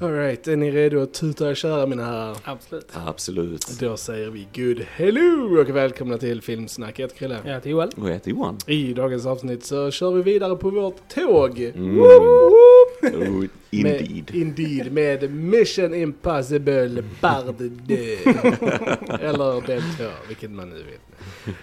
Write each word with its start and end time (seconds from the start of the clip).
Alright, 0.00 0.48
är 0.48 0.56
ni 0.56 0.70
redo 0.70 1.02
att 1.02 1.14
tuta 1.14 1.48
och 1.48 1.56
köra 1.56 1.86
mina 1.86 2.04
herrar? 2.04 2.36
Absolut. 2.44 2.90
Absolut. 3.06 3.66
Då 3.80 3.96
säger 3.96 4.30
vi 4.30 4.48
good 4.54 4.80
hello 4.90 5.60
och 5.60 5.76
välkomna 5.76 6.18
till 6.18 6.42
Filmsnack. 6.42 6.98
Jag 6.98 7.04
heter 7.04 7.16
Chrille. 7.16 7.38
Jag 7.44 7.54
heter 7.54 7.70
Joel. 7.70 7.90
Och 7.96 8.08
jag 8.08 8.12
heter 8.12 8.30
Johan. 8.30 8.58
I 8.66 8.92
dagens 8.92 9.26
avsnitt 9.26 9.64
så 9.64 9.90
kör 9.90 10.10
vi 10.10 10.22
vidare 10.22 10.56
på 10.56 10.70
vårt 10.70 11.08
tåg. 11.08 11.60
Mm. 11.60 12.00
Oh, 12.00 13.46
indeed. 13.70 14.30
Med, 14.32 14.34
indeed, 14.34 14.92
med 14.92 15.30
Mission 15.30 15.94
Impossible 15.94 17.02
Bard 17.20 17.54
de. 17.86 18.16
Eller 19.20 19.66
del 19.66 19.82
2, 19.98 20.04
vilket 20.28 20.50
man 20.50 20.68
nu 20.70 20.76
vill. 20.76 20.98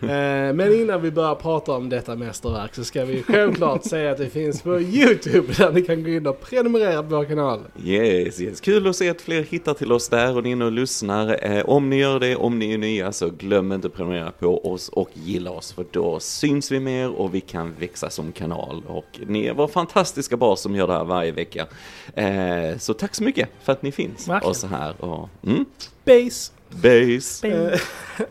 Eh, 0.01 0.53
Men 0.53 0.73
innan 0.73 1.01
vi 1.01 1.11
börjar 1.11 1.35
prata 1.35 1.71
om 1.71 1.89
detta 1.89 2.15
mästerverk 2.15 2.75
så 2.75 2.83
ska 2.83 3.05
vi 3.05 3.23
självklart 3.23 3.83
säga 3.89 4.11
att 4.11 4.17
det 4.17 4.29
finns 4.29 4.61
på 4.61 4.79
YouTube 4.81 5.53
där 5.57 5.71
ni 5.71 5.81
kan 5.81 6.03
gå 6.03 6.09
in 6.09 6.27
och 6.27 6.41
prenumerera 6.41 7.03
på 7.03 7.15
vår 7.15 7.25
kanal. 7.25 7.59
Yes, 7.83 8.41
yes. 8.41 8.61
Kul 8.61 8.87
att 8.87 8.95
se 8.95 9.09
att 9.09 9.21
fler 9.21 9.41
hittar 9.43 9.73
till 9.73 9.91
oss 9.91 10.09
där 10.09 10.37
och 10.37 10.43
ni 10.43 10.49
är 10.49 10.51
inne 10.51 10.65
och 10.65 10.71
lyssnar. 10.71 11.45
Eh, 11.51 11.65
om 11.65 11.89
ni 11.89 11.95
gör 11.99 12.19
det, 12.19 12.35
om 12.35 12.59
ni 12.59 12.73
är 12.73 12.77
nya, 12.77 13.11
så 13.11 13.29
glöm 13.29 13.71
inte 13.71 13.87
att 13.87 13.93
prenumerera 13.93 14.31
på 14.31 14.71
oss 14.71 14.89
och 14.89 15.09
gilla 15.13 15.51
oss 15.51 15.73
för 15.73 15.85
då 15.91 16.19
syns 16.19 16.71
vi 16.71 16.79
mer 16.79 17.11
och 17.11 17.35
vi 17.35 17.41
kan 17.41 17.73
växa 17.79 18.09
som 18.09 18.31
kanal. 18.31 18.83
Och 18.87 19.19
ni 19.27 19.45
är 19.45 19.53
vår 19.53 19.67
fantastiska 19.67 20.37
bas 20.37 20.61
som 20.61 20.75
gör 20.75 20.87
det 20.87 20.93
här 20.93 21.03
varje 21.03 21.31
vecka. 21.31 21.67
Eh, 22.15 22.77
så 22.77 22.93
tack 22.93 23.15
så 23.15 23.23
mycket 23.23 23.49
för 23.63 23.71
att 23.71 23.81
ni 23.81 23.91
finns. 23.91 24.27
Verkligen. 24.27 24.49
Och 24.49 24.55
så 24.55 24.67
här. 24.67 25.01
Och, 25.01 25.29
mm, 25.45 25.65
Base! 26.05 26.51
base. 26.69 27.47
Eh, 27.47 27.79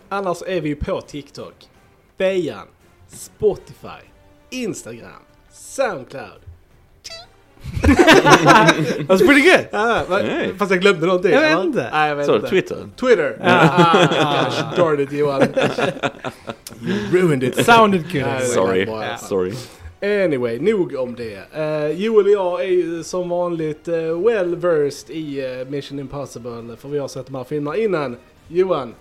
annars 0.09 0.43
är 0.47 0.61
vi 0.61 0.69
ju 0.69 0.77
på 0.77 1.01
TikTok, 1.01 1.55
Bejan, 2.17 2.67
Spotify, 3.09 4.03
Instagram, 4.51 5.23
Soundcloud. 5.53 6.41
That's 9.09 9.27
pretty 9.27 9.41
good. 9.43 9.67
Ah, 9.73 10.03
Nej. 10.09 10.55
Fast 10.59 10.71
jag 10.71 10.81
glömde 10.81 11.07
någonting. 11.07 11.31
Jag 11.33 11.41
vet 11.41 11.65
inte. 11.65 11.91
Nej, 11.93 12.09
jag 12.09 12.17
vet 12.17 12.29
inte. 12.29 12.49
Twitter. 12.49 12.89
Twitter. 12.97 13.39
Ah, 13.43 13.93
gosh 14.03 14.77
darn 14.77 15.01
it 15.01 15.13
Johan. 15.13 15.43
You 16.81 16.95
ruined 17.11 17.43
it. 17.43 17.67
Sounded 17.67 18.13
good. 18.13 18.43
Sorry, 18.43 18.89
sorry. 19.19 19.53
Anyway, 20.01 20.59
nog 20.59 20.95
om 20.95 21.15
det. 21.15 21.39
Uh, 21.57 22.01
Joel 22.01 22.27
och 22.27 22.33
jag 22.33 22.61
är 22.61 22.69
ju 22.69 23.03
som 23.03 23.29
vanligt 23.29 23.89
uh, 23.89 24.27
well 24.27 24.57
versed 24.57 25.17
i 25.17 25.47
uh, 25.47 25.71
Mission 25.71 25.99
Impossible 25.99 26.77
för 26.77 26.89
vi 26.89 26.99
har 26.99 27.09
sett 27.09 27.27
de 27.27 27.35
här 27.35 27.45
filmerna 27.45 27.77
innan. 27.77 28.17
Johan, 28.49 28.95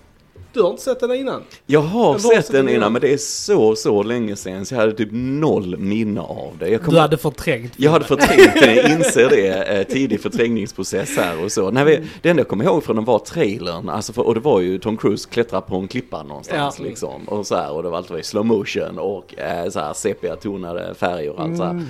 du 0.52 0.62
har 0.62 0.70
inte 0.70 0.82
sett 0.82 1.00
den 1.00 1.14
innan? 1.14 1.42
Jag 1.66 1.80
har 1.80 2.12
vad 2.12 2.20
sett 2.22 2.46
så 2.46 2.52
den 2.52 2.68
innan 2.68 2.80
gör? 2.82 2.90
men 2.90 3.00
det 3.00 3.12
är 3.12 3.16
så, 3.16 3.76
så 3.76 4.02
länge 4.02 4.36
sedan 4.36 4.66
så 4.66 4.74
jag 4.74 4.80
hade 4.80 4.92
typ 4.92 5.08
noll 5.12 5.76
minne 5.78 6.20
av 6.20 6.52
det. 6.58 6.68
Jag, 6.68 6.80
Du 6.90 6.98
hade 6.98 7.16
förträngt. 7.16 7.72
jag 7.76 7.90
hade 7.90 8.04
förträngt 8.04 8.54
den, 8.60 8.76
jag 8.76 8.90
inser 8.98 9.28
det, 9.28 9.48
eh, 9.62 9.86
tidig 9.86 10.20
förträngningsprocess 10.20 11.16
här 11.16 11.44
och 11.44 11.52
så. 11.52 11.70
När 11.70 11.84
vi, 11.84 12.00
det 12.22 12.28
enda 12.28 12.40
jag 12.40 12.48
kommer 12.48 12.64
ihåg 12.64 12.84
från 12.84 12.96
den 12.96 13.04
var 13.04 13.18
trailern, 13.18 13.88
alltså 13.88 14.12
för, 14.12 14.26
och 14.26 14.34
det 14.34 14.40
var 14.40 14.60
ju 14.60 14.78
Tom 14.78 14.96
Cruise 14.96 15.28
klättrar 15.30 15.60
på 15.60 15.76
en 15.76 15.88
klippa 15.88 16.22
någonstans 16.22 16.76
Ja. 16.78 16.84
liksom. 16.84 17.28
Och 17.28 17.46
så 17.46 17.56
här, 17.56 17.72
och 17.72 17.82
det 17.82 17.88
var 17.88 17.96
allt 17.98 18.10
var 18.10 18.18
i 18.18 18.22
slow 18.22 18.46
motion 18.46 18.98
och 18.98 19.38
eh, 19.38 19.68
så 19.70 19.80
här 19.80 19.92
sepia-tonade 19.92 20.94
färger 20.94 21.30
och 21.30 21.40
allt 21.40 21.56
så 21.56 21.64
här. 21.64 21.82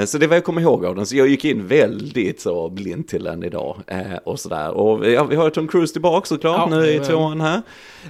Eh, 0.00 0.04
så 0.04 0.18
det 0.18 0.26
var 0.26 0.36
jag 0.36 0.44
kommer 0.44 0.60
ihåg 0.60 0.84
av 0.84 0.96
den, 0.96 1.06
så 1.06 1.16
jag 1.16 1.28
gick 1.28 1.44
in 1.44 1.66
väldigt 1.66 2.40
så 2.40 2.68
blind 2.68 3.08
till 3.08 3.24
den 3.24 3.42
idag. 3.44 3.76
Eh, 3.86 3.98
och 4.24 4.40
sådär. 4.40 4.70
Och 4.70 5.10
ja, 5.10 5.24
vi 5.24 5.36
har 5.36 5.50
Tom 5.50 5.68
Cruise 5.68 5.92
tillbaka 5.92 6.26
såklart 6.26 6.70
Ja, 6.70 6.76
nu 6.76 6.76
i 6.86 6.86
jajamän. 6.86 7.04
Tvåan 7.26 7.40
här. 7.40 7.62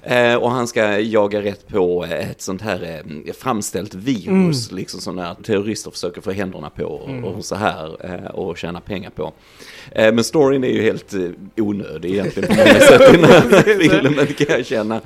Eh, 0.03 0.35
och 0.37 0.51
han 0.51 0.67
ska 0.67 0.99
jaga 0.99 1.43
rätt 1.43 1.69
på 1.69 2.05
ett 2.05 2.43
sånt 2.43 2.63
här 2.63 3.03
eh, 3.27 3.33
framställt 3.33 3.95
virus, 3.95 4.73
liksom 4.73 5.01
som 5.01 5.17
när 5.17 5.35
terrorister 5.35 5.91
försöker 5.91 6.21
få 6.21 6.31
händerna 6.33 6.71
på 6.71 6.85
och, 6.85 7.35
och 7.35 7.45
så 7.45 7.55
här 7.55 7.97
eh, 8.05 8.31
och 8.31 8.59
tjäna 8.59 8.81
pengar 8.81 9.11
på. 9.11 9.33
Eh, 9.93 10.13
men 10.15 10.25
storyn 10.25 10.65
är 10.65 10.69
ju 10.69 10.83
helt 10.83 11.15
eh, 11.15 11.21
onödig 11.57 12.11
egentligen 12.11 12.49
på 12.49 12.55
många 12.55 12.81
sätt 12.81 13.15
i 13.15 13.17
den 13.17 13.25
här 13.25 13.63
filmen 13.63 14.27
kan 14.27 14.47
jag 14.49 14.67
känna. 14.67 14.97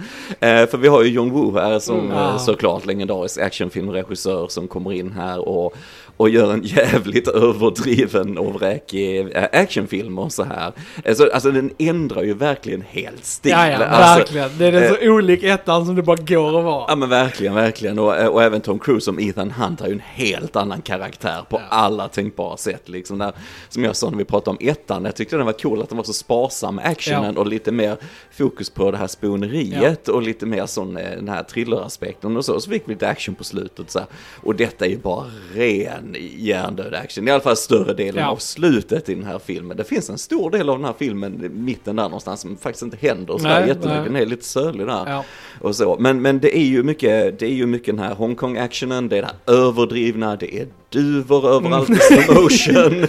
Eh, 0.40 0.66
för 0.66 0.76
vi 0.78 0.88
har 0.88 1.02
ju 1.02 1.10
John 1.10 1.30
Woo 1.30 1.58
här 1.58 1.78
som 1.78 2.00
Mm. 2.00 2.12
eh, 2.16 2.38
såklart 2.38 2.86
legendarisk 2.86 3.38
actionfilmregissör 3.40 4.48
som 4.48 4.68
kommer 4.68 4.92
in 4.92 5.12
här 5.12 5.48
och 5.48 5.74
och 6.20 6.30
gör 6.30 6.52
en 6.52 6.62
jävligt 6.62 7.28
överdriven 7.28 8.38
och 8.38 8.54
vräkig 8.54 9.36
eh, 9.36 9.44
actionfilm 9.52 10.18
och 10.18 10.32
så 10.32 10.44
här. 10.44 10.72
Alltså, 11.06 11.30
alltså 11.34 11.50
den 11.50 11.70
ändrar 11.78 12.22
ju 12.22 12.34
verkligen 12.34 12.82
helt 12.88 13.24
stil. 13.24 13.52
Ja, 13.52 13.68
ja, 13.70 13.84
alltså, 13.84 14.34
verkligen. 14.34 14.50
Det 14.58 14.66
är 14.66 14.94
så 14.94 15.10
olik 15.12 15.42
ettan 15.42 15.86
som 15.86 15.94
det 15.94 16.02
bara 16.02 16.16
går 16.16 16.58
att 16.58 16.64
vara. 16.64 16.84
Ja 16.88 16.96
men 16.96 17.08
verkligen, 17.08 17.54
verkligen. 17.54 17.98
Och, 17.98 18.28
och 18.28 18.42
även 18.42 18.60
Tom 18.60 18.78
Cruise 18.78 19.04
som 19.04 19.18
Ethan 19.20 19.50
Hunt 19.50 19.80
har 19.80 19.86
ju 19.86 19.92
en 19.92 20.02
helt 20.04 20.56
annan 20.56 20.82
karaktär 20.82 21.42
på 21.50 21.56
Ja. 21.56 21.66
alla 21.68 22.08
tänkbara 22.08 22.56
sätt. 22.56 22.88
Liksom 22.88 23.18
där, 23.18 23.32
som 23.68 23.84
jag 23.84 23.96
sa 23.96 24.10
när 24.10 24.18
vi 24.18 24.24
pratade 24.24 24.50
om 24.50 24.68
ettan, 24.68 25.04
jag 25.04 25.16
tyckte 25.16 25.36
den 25.36 25.46
var 25.46 25.52
cool 25.52 25.82
att 25.82 25.88
den 25.88 25.96
var 25.96 26.04
så 26.04 26.12
sparsam 26.12 26.74
med 26.74 26.84
actionen 26.86 27.36
och 27.36 27.46
lite 27.46 27.72
mer 27.72 27.96
fokus 28.30 28.70
på 28.70 28.90
det 28.90 28.96
här 28.96 29.06
spioneriet 29.06 30.08
och 30.08 30.22
lite 30.22 30.46
mer 30.46 30.66
sån 30.66 30.96
eh, 30.96 31.10
den 31.10 31.28
här 31.28 31.42
thrilleraspekten 31.42 32.36
och 32.36 32.44
så. 32.44 32.60
Så 32.60 32.70
fick 32.70 32.82
vi 32.88 32.92
lite 32.92 33.08
action 33.08 33.34
på 33.34 33.44
slutet 33.44 33.90
så 33.90 33.98
här. 33.98 34.08
Och 34.42 34.54
detta 34.54 34.84
är 34.86 34.90
ju 34.90 34.98
bara 34.98 35.24
ren 35.54 36.09
hjärndöd 36.36 36.94
action. 36.94 37.28
I 37.28 37.30
alla 37.30 37.40
fall 37.40 37.56
större 37.56 37.94
delen 37.94 38.22
Ja. 38.24 38.30
av 38.30 38.36
slutet 38.36 39.08
i 39.08 39.14
den 39.14 39.24
här 39.24 39.38
filmen. 39.38 39.76
Det 39.76 39.84
finns 39.84 40.10
en 40.10 40.18
stor 40.18 40.50
del 40.50 40.68
av 40.70 40.76
den 40.78 40.84
här 40.84 40.94
filmen, 40.98 41.50
mitten 41.54 41.96
där 41.96 42.02
någonstans, 42.02 42.40
som 42.40 42.56
faktiskt 42.56 42.82
inte 42.82 42.96
händer 43.00 43.38
så 43.38 43.48
Nej, 43.48 43.68
jättemycket. 43.68 44.04
Den 44.04 44.16
är 44.16 44.26
lite 44.26 44.44
sölig 44.44 44.86
där 44.86 45.02
Ja. 45.06 45.24
och 45.60 45.76
så. 45.76 45.96
Men, 46.00 46.22
men 46.22 46.40
det 46.40 46.56
är 46.58 46.64
ju 46.64 46.82
mycket, 46.82 47.38
det 47.38 47.46
är 47.46 47.54
ju 47.54 47.66
mycket 47.66 47.96
den 47.96 48.04
här 48.04 48.14
Hongkong-actionen, 48.14 49.08
det 49.08 49.18
är 49.18 49.22
det 49.22 49.28
här 49.46 49.54
överdrivna, 49.66 50.36
det 50.36 50.56
är 50.60 50.66
duvor 50.88 51.48
överallt 51.50 51.90
i 51.90 51.94
slow 51.94 52.42
motion. 52.42 53.06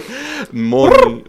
Mång, 0.50 1.22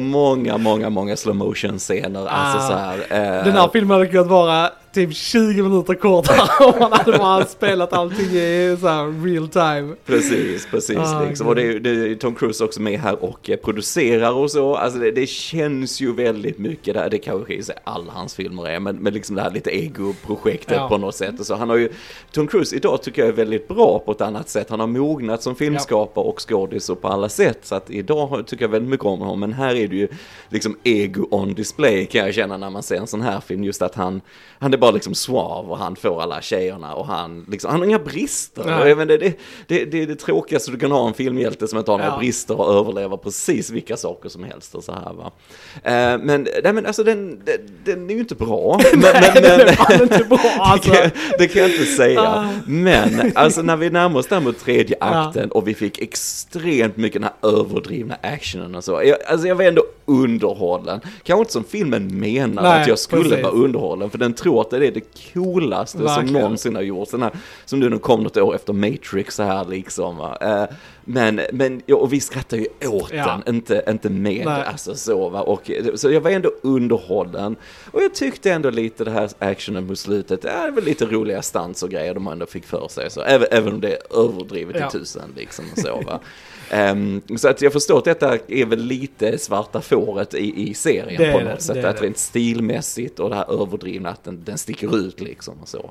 många, 0.00 0.58
många, 0.58 0.90
många 0.90 1.16
slow 1.16 1.36
motion 1.36 1.78
scener. 1.78 2.26
Alltså 2.26 2.58
Ah. 2.58 2.68
så 2.68 2.72
här, 2.76 2.98
eh, 3.38 3.44
Den 3.44 3.52
här 3.52 3.68
filmen 3.72 3.90
hade 3.90 4.06
kunnat 4.06 4.26
vara 4.26 4.70
typ 4.94 5.14
20 5.14 5.62
minuter 5.62 5.94
kortare 5.94 6.64
om 6.72 6.78
man 6.78 6.92
hade 6.92 7.18
bara 7.18 7.44
spelat 7.44 7.92
allting 7.92 8.26
i 8.26 8.76
så 8.80 8.88
här 8.88 9.24
real 9.24 9.48
time. 9.48 9.94
Precis, 10.06 10.66
precis. 10.70 10.98
Ah, 10.98 11.24
liksom. 11.28 11.46
Och 11.46 11.54
det 11.54 11.62
är, 11.62 11.80
det 11.80 11.90
är 11.90 12.14
Tom 12.14 12.34
Cruise 12.34 12.64
också 12.64 12.82
med 12.82 13.00
här 13.00 13.24
och 13.24 13.50
eh, 13.50 13.56
producerar 13.56 14.32
och 14.32 14.50
så. 14.50 14.76
Alltså 14.76 14.98
det, 14.98 15.10
det 15.10 15.26
känns 15.26 16.00
ju 16.00 16.12
väldigt 16.12 16.58
mycket 16.58 16.94
där. 16.94 17.10
Det 17.10 17.18
kanske 17.18 17.54
i 17.54 17.62
sig 17.62 17.76
alla 17.84 18.12
hans 18.12 18.34
filmer 18.34 18.68
är, 18.68 18.80
men, 18.80 18.96
men 18.96 19.14
liksom 19.14 19.36
det 19.36 19.42
här 19.42 19.50
lite 19.50 19.70
ego-projektet 19.78 20.76
Ja. 20.76 20.88
på 20.88 20.98
något 20.98 21.14
sätt. 21.14 21.40
Och 21.40 21.46
så 21.46 21.54
han 21.54 21.68
har 21.68 21.76
ju, 21.76 21.88
Tom 22.32 22.46
Cruise 22.46 22.76
idag 22.76 23.02
tycker 23.02 23.22
jag 23.22 23.28
är 23.28 23.32
väldigt 23.32 23.68
bra 23.68 23.98
på 23.98 24.12
ett 24.12 24.20
annat 24.20 24.48
sätt. 24.48 24.70
Han 24.70 24.80
har 24.80 24.86
mognat 24.86 25.42
som 25.42 25.56
filmskapare 25.56 26.24
och 26.24 26.48
skådis 26.48 26.88
och 26.90 27.00
på 27.02 27.08
alla 27.08 27.28
sätt. 27.28 27.58
Så 27.62 27.74
att 27.74 27.90
idag 27.90 28.46
tycker 28.46 28.64
jag 28.64 28.68
väldigt 28.70 28.90
mycket 28.90 29.06
om 29.06 29.18
honom. 29.20 29.40
Men 29.40 29.52
här 29.52 29.74
är 29.74 29.88
det 29.88 29.96
ju 29.96 30.08
liksom 30.48 30.76
ego 30.84 31.28
on 31.30 31.54
display 31.54 32.06
kan 32.06 32.24
jag 32.24 32.34
känna 32.34 32.56
när 32.56 32.70
man 32.70 32.82
ser 32.82 32.96
en 32.96 33.06
sån 33.06 33.20
här 33.22 33.40
film. 33.40 33.64
Just 33.64 33.82
att 33.82 33.94
han, 33.94 34.20
han 34.58 34.72
är 34.72 34.78
bara 34.84 34.90
liksom 34.90 35.14
suave 35.14 35.68
och 35.68 35.78
han 35.78 35.96
får 35.96 36.22
alla 36.22 36.42
tjejerna 36.42 36.94
och 36.94 37.06
han 37.06 37.46
liksom, 37.50 37.70
han 37.70 37.80
har 37.80 37.86
inga 37.86 37.98
brister. 37.98 38.70
Jag 38.88 38.96
vet, 38.96 39.02
inte, 39.10 39.16
det, 39.16 39.38
det, 39.66 39.84
det 39.84 40.02
är 40.02 40.06
det 40.06 40.14
tråkigaste 40.16 40.70
du 40.70 40.78
kan 40.78 40.90
ha 40.90 41.08
en 41.08 41.14
filmhjälte 41.14 41.68
som 41.68 41.78
inte 41.78 41.90
har 41.90 41.98
några 41.98 42.10
Ja. 42.10 42.18
brister 42.18 42.60
och 42.60 42.74
överlever 42.74 43.16
precis 43.16 43.70
vilka 43.70 43.96
saker 43.96 44.28
som 44.28 44.44
helst 44.44 44.74
och 44.74 44.84
så 44.84 44.92
här 44.92 45.12
va. 45.12 45.30
Eh, 45.82 46.18
men, 46.24 46.48
nej 46.62 46.72
men 46.72 46.86
alltså 46.86 47.04
den, 47.04 47.40
den, 47.44 47.56
den 47.84 48.10
är 48.10 48.14
ju 48.14 48.20
inte 48.20 48.34
bra. 48.34 48.80
Men, 48.92 49.00
Nej, 49.00 49.30
men, 49.34 49.42
den 49.42 49.60
är 49.60 49.72
fan 49.72 50.02
inte 50.02 50.24
bra 50.24 50.38
alltså. 50.58 50.90
det, 50.90 50.96
kan, 50.96 51.10
det 51.38 51.48
kan 51.48 51.62
jag 51.62 51.70
inte 51.70 51.84
säga. 51.86 52.20
Ah. 52.22 52.48
Men 52.66 53.32
alltså 53.34 53.62
när 53.62 53.76
vi 53.76 53.90
närmar 53.90 54.20
oss 54.20 54.26
där 54.26 54.40
mot 54.40 54.58
tredje 54.58 54.96
Ja. 55.00 55.06
akten 55.06 55.50
och 55.50 55.68
vi 55.68 55.74
fick 55.74 55.98
extremt 56.02 56.96
mycket 56.96 57.22
den 57.22 57.30
här 57.42 57.50
överdrivna 57.58 58.16
actionen 58.22 58.74
och 58.74 58.84
så. 58.84 59.02
Jag, 59.04 59.16
alltså 59.26 59.46
jag 59.48 59.54
var 59.54 59.64
ändå 59.64 59.82
underhållen. 60.04 61.00
Kanske 61.22 61.40
inte 61.40 61.52
som 61.52 61.64
filmen 61.64 62.18
menar 62.18 62.62
Nej, 62.62 62.80
att 62.82 62.88
jag 62.88 62.98
skulle 62.98 63.22
precis. 63.22 63.42
vara 63.44 63.52
underhållen. 63.54 64.10
För 64.10 64.18
den 64.18 64.34
tror 64.34 64.60
att 64.60 64.70
det 64.80 64.86
är 64.86 64.90
det 64.92 65.32
coolaste 65.32 65.98
som 65.98 66.06
Verkligen. 66.06 66.32
någonsin 66.32 66.74
har 66.74 66.82
gjorts. 66.82 67.10
Den 67.10 67.22
här, 67.22 67.32
som 67.64 67.80
nu 67.80 67.98
kom 67.98 68.22
något 68.22 68.36
år 68.36 68.54
efter 68.54 68.72
Matrix 68.72 69.34
så 69.34 69.42
här 69.42 69.64
liksom. 69.64 70.16
Va? 70.16 70.38
Eh, 70.40 70.64
men, 71.04 71.40
men, 71.52 71.82
ja, 71.86 71.96
och 71.96 72.12
vi 72.12 72.20
skrattar 72.20 72.56
ju 72.56 72.66
åt 72.88 73.12
Ja. 73.12 73.40
den, 73.44 73.54
inte, 73.54 73.84
inte 73.88 74.10
med. 74.10 74.42
Nej. 74.46 74.62
Alltså 74.66 74.94
så 74.94 75.28
va. 75.28 75.40
Och, 75.40 75.70
så 75.94 76.10
jag 76.10 76.20
var 76.20 76.30
ändå 76.30 76.50
underhållen. 76.62 77.56
Och 77.90 78.02
jag 78.02 78.14
tyckte 78.14 78.52
ändå 78.52 78.70
lite 78.70 79.04
det 79.04 79.10
här 79.10 79.30
actionen 79.38 79.88
på 79.88 79.96
slutet, 79.96 80.42
det 80.42 80.48
är 80.50 80.70
väl 80.70 80.84
lite 80.84 81.06
roliga 81.06 81.42
stans 81.42 81.82
och 81.82 81.90
grejer 81.90 82.14
de 82.14 82.26
ändå 82.28 82.46
fick 82.46 82.64
för 82.66 82.88
sig. 82.88 83.10
Så 83.10 83.20
även, 83.20 83.48
även 83.50 83.72
om 83.72 83.80
det 83.80 83.92
är 83.92 84.18
överdrivet 84.24 84.76
Ja. 84.80 84.88
i 84.88 84.90
tusen 84.90 85.32
liksom 85.36 85.64
och 85.72 85.78
så 85.78 86.00
va. 86.06 86.20
Ehm, 86.70 87.22
så 87.36 87.48
att 87.48 87.62
jag 87.62 87.72
förstår 87.72 87.98
att 87.98 88.04
detta 88.04 88.38
är 88.48 88.66
väl 88.66 88.78
lite 88.78 89.38
svarta 89.38 89.80
fåret 89.80 90.34
i, 90.34 90.70
i 90.70 90.74
serien 90.74 91.22
Det 91.22 91.32
på 91.32 91.38
det, 91.38 91.44
något 91.44 91.62
sätt. 91.62 91.74
det 91.74 91.80
är 91.80 91.86
att 91.86 91.96
det. 91.96 92.04
rent 92.04 92.18
stilmässigt 92.18 93.20
och 93.20 93.30
det 93.30 93.36
här 93.36 93.62
överdrivna, 93.62 94.10
att 94.10 94.24
den, 94.24 94.44
den 94.44 94.58
sticker 94.58 94.96
ut 94.96 95.20
liksom 95.20 95.54
och 95.62 95.68
så. 95.68 95.90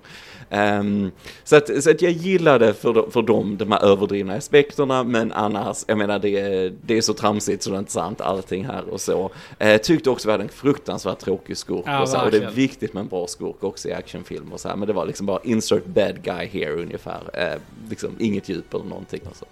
Ehm, 0.49 1.11
så, 1.43 1.55
att, 1.55 1.83
så 1.83 1.91
att 1.91 2.01
jag 2.01 2.11
gillade 2.11 2.73
för, 2.73 3.11
för 3.11 3.21
dem 3.21 3.57
de 3.57 3.71
här 3.71 3.85
överdrivna 3.85 4.33
aspekterna, 4.35 5.03
men 5.03 5.31
annars, 5.31 5.83
jag 5.87 5.97
menar 5.97 6.19
det, 6.19 6.69
det 6.81 6.97
är 6.97 7.01
så 7.01 7.13
tramsigt 7.13 7.63
så 7.63 7.69
det 7.69 7.75
är 7.75 7.79
inte 7.79 7.91
sant 7.91 8.21
allting 8.21 8.65
här 8.65 8.89
och 8.89 9.01
så. 9.01 9.31
Eh, 9.59 9.81
tyckte 9.81 10.09
också 10.09 10.27
vi 10.27 10.31
hade 10.31 10.43
en 10.43 10.49
fruktansvärt 10.49 11.19
tråkig 11.19 11.57
skurk 11.57 11.83
Ja, 11.85 12.01
och, 12.01 12.09
så, 12.09 12.21
och 12.21 12.31
det 12.31 12.37
är 12.37 12.51
viktigt 12.51 12.93
med 12.93 13.01
en 13.01 13.07
bra 13.07 13.27
skurk 13.27 13.63
också 13.63 13.89
i 13.89 13.93
actionfilmer 13.93 14.53
och 14.53 14.59
så 14.59 14.69
här, 14.69 14.75
men 14.75 14.87
det 14.87 14.93
var 14.93 15.05
liksom 15.05 15.25
bara 15.25 15.39
insert 15.43 15.85
bad 15.85 16.23
guy 16.23 16.45
here 16.47 16.71
ungefär. 16.73 17.21
Eh, 17.33 17.59
liksom 17.89 18.15
inget 18.19 18.49
djup 18.49 18.73
eller 18.73 18.85
någonting 18.85 19.21
och 19.29 19.35
så. 19.35 19.45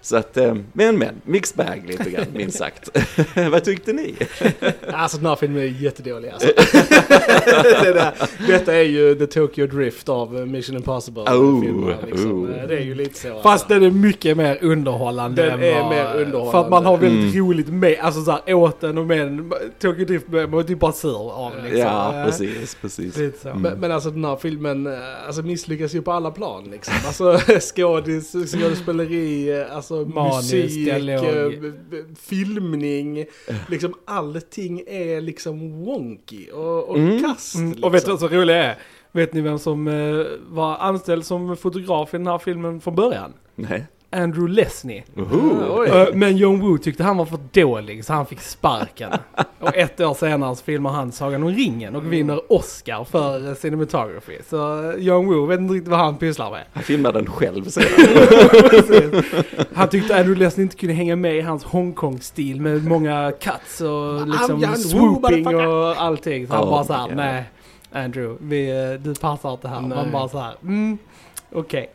Så 0.00 0.16
att, 0.16 0.36
eh, 0.36 0.54
men 0.72 0.98
men, 0.98 1.14
mixed 1.24 1.56
bag 1.66 1.82
lite 1.88 2.10
grann, 2.10 2.24
minst 2.34 2.58
sagt. 2.58 2.88
Vad 3.50 3.64
tyckte 3.64 3.92
ni? 3.92 4.14
Alltså 4.92 5.16
den 5.16 5.26
här 5.26 5.36
filmen 5.36 5.62
är 5.62 5.66
jättedålig 5.66 6.28
alltså. 6.28 6.48
det 7.82 7.92
där, 7.92 8.12
detta 8.46 8.74
är 8.74 8.82
ju 8.82 9.14
The 9.14 9.26
Tokyo 9.26 9.66
Drift 9.66 10.08
av 10.08 10.38
eh, 10.38 10.44
Mission 10.46 10.76
Impossible. 10.76 11.22
Oh, 11.22 11.62
filmerna, 11.62 11.96
liksom. 12.06 12.44
oh. 12.44 12.50
Eh, 12.62 12.68
Det 12.68 12.76
är 12.76 12.80
ju 12.84 12.94
lite 12.94 13.18
så. 13.20 13.28
Fast 13.34 13.46
alltså. 13.46 13.68
den 13.68 13.82
är 13.82 13.90
mycket 13.90 14.36
mer 14.36 14.58
underhållande. 14.62 15.42
Den 15.46 15.62
är 15.62 15.80
vad- 15.82 15.90
mer 15.90 16.04
underhållande. 16.04 16.50
För 16.52 16.60
att 16.60 16.70
man 16.70 16.86
har 16.86 16.96
väldigt 16.96 17.34
Mm. 17.34 17.46
roligt 17.48 17.68
med, 17.68 17.96
alltså 18.00 18.22
såhär 18.24 18.54
åt 18.54 18.80
den 18.80 18.98
och 18.98 19.06
med 19.06 19.18
den. 19.18 19.52
Tokyo 19.80 20.04
Drift 20.04 20.28
med, 20.28 20.50
man 20.50 20.60
är 20.60 20.64
typ 20.64 20.78
bara 20.80 20.92
sur 20.92 21.32
av 21.32 21.52
liksom. 21.62 21.80
Ja, 21.80 22.14
Eh, 22.18 22.24
precis, 22.24 22.74
precis. 22.80 23.14
Så. 23.42 23.54
Men, 23.54 23.80
men 23.80 23.92
alltså 23.92 24.10
den 24.10 24.24
här 24.24 24.36
filmen 24.36 24.86
eh, 24.86 24.92
alltså, 25.26 25.42
misslyckas 25.42 25.94
ju 25.94 26.02
på 26.02 26.12
alla 26.12 26.30
plan 26.30 26.64
liksom. 26.70 26.94
Alltså 27.06 27.38
skådis, 27.60 28.32
skådespeleri, 28.32 29.60
eh, 29.60 29.76
alltså 29.94 30.14
Manus, 30.14 30.52
musik, 30.52 30.84
dialog. 30.84 31.54
eh, 31.54 31.60
filmning. 32.20 33.24
Liksom 33.68 33.94
allting 34.04 34.82
är 34.86 35.20
liksom 35.20 35.84
wonky 35.84 36.50
och, 36.50 36.88
och 36.88 36.96
Mm. 36.98 37.22
kast. 37.22 37.54
Mm, 37.54 37.68
liksom. 37.68 37.84
och 37.84 37.94
vet 37.94 38.04
du 38.04 38.10
vad 38.10 38.20
så 38.20 38.28
roligt 38.28 38.54
är? 38.54 38.78
Vet 39.12 39.32
ni 39.32 39.40
vem 39.40 39.58
som 39.58 39.88
eh, 39.88 40.26
var 40.48 40.76
anställd 40.76 41.24
som 41.24 41.56
fotograf 41.56 42.14
i 42.14 42.16
den 42.16 42.26
här 42.26 42.38
filmen 42.38 42.80
från 42.80 42.94
början? 42.94 43.32
Nej. 43.54 43.86
Andrew 44.10 44.48
Lesney. 44.48 45.02
Oho. 45.16 45.80
Oj. 45.80 45.88
Eh, 45.88 46.06
Men 46.14 46.36
John 46.36 46.60
Woo 46.60 46.78
tyckte 46.78 47.04
han 47.04 47.16
var 47.16 47.24
för 47.24 47.38
dålig 47.52 48.04
så 48.04 48.12
han 48.12 48.26
fick 48.26 48.40
sparken. 48.40 49.10
och 49.60 49.76
ett 49.76 50.00
år 50.00 50.14
senare 50.14 50.56
så 50.56 50.64
filmar 50.64 50.90
han 50.90 51.12
Sagan 51.12 51.42
om 51.42 51.48
ringen 51.48 51.96
och 51.96 52.12
vinner 52.12 52.52
Oscar 52.52 53.04
för 53.04 53.48
eh, 53.48 53.54
cinematography. 53.54 54.38
Så 54.50 54.90
eh, 54.90 54.96
John 54.98 55.26
Woo 55.26 55.46
vet 55.46 55.60
inte 55.60 55.74
riktigt 55.74 55.88
vad 55.90 55.98
han 55.98 56.16
pysslar 56.16 56.50
med. 56.50 56.64
Han 56.72 56.82
filmade 56.82 57.18
den 57.18 57.30
själv 57.30 57.64
sedan. 57.68 59.22
Han 59.74 59.88
tyckte 59.88 60.16
Andrew 60.16 60.44
Leslie 60.44 60.62
inte 60.62 60.76
kunde 60.76 60.94
hänga 60.94 61.16
med 61.16 61.36
i 61.36 61.40
hans 61.40 61.64
Hongkong-stil 61.64 62.60
med 62.60 62.84
många 62.84 63.32
cuts 63.40 63.80
och 63.80 64.26
liksom 64.28 64.76
swooping 64.76 65.46
och 65.56 66.02
allting. 66.02 66.46
Så 66.46 66.54
han 66.54 66.64
Oh 66.64 66.70
bara 66.70 66.84
såhär, 66.84 67.14
nej 67.14 67.44
Andrew, 67.92 68.36
vi, 68.40 68.98
du 69.02 69.14
passar 69.14 69.52
inte 69.52 69.68
här. 69.68 69.80
Man 69.80 70.12
bara 70.12 70.28
såhär, 70.28 70.54
mm, 70.62 70.98
okej. 71.52 71.90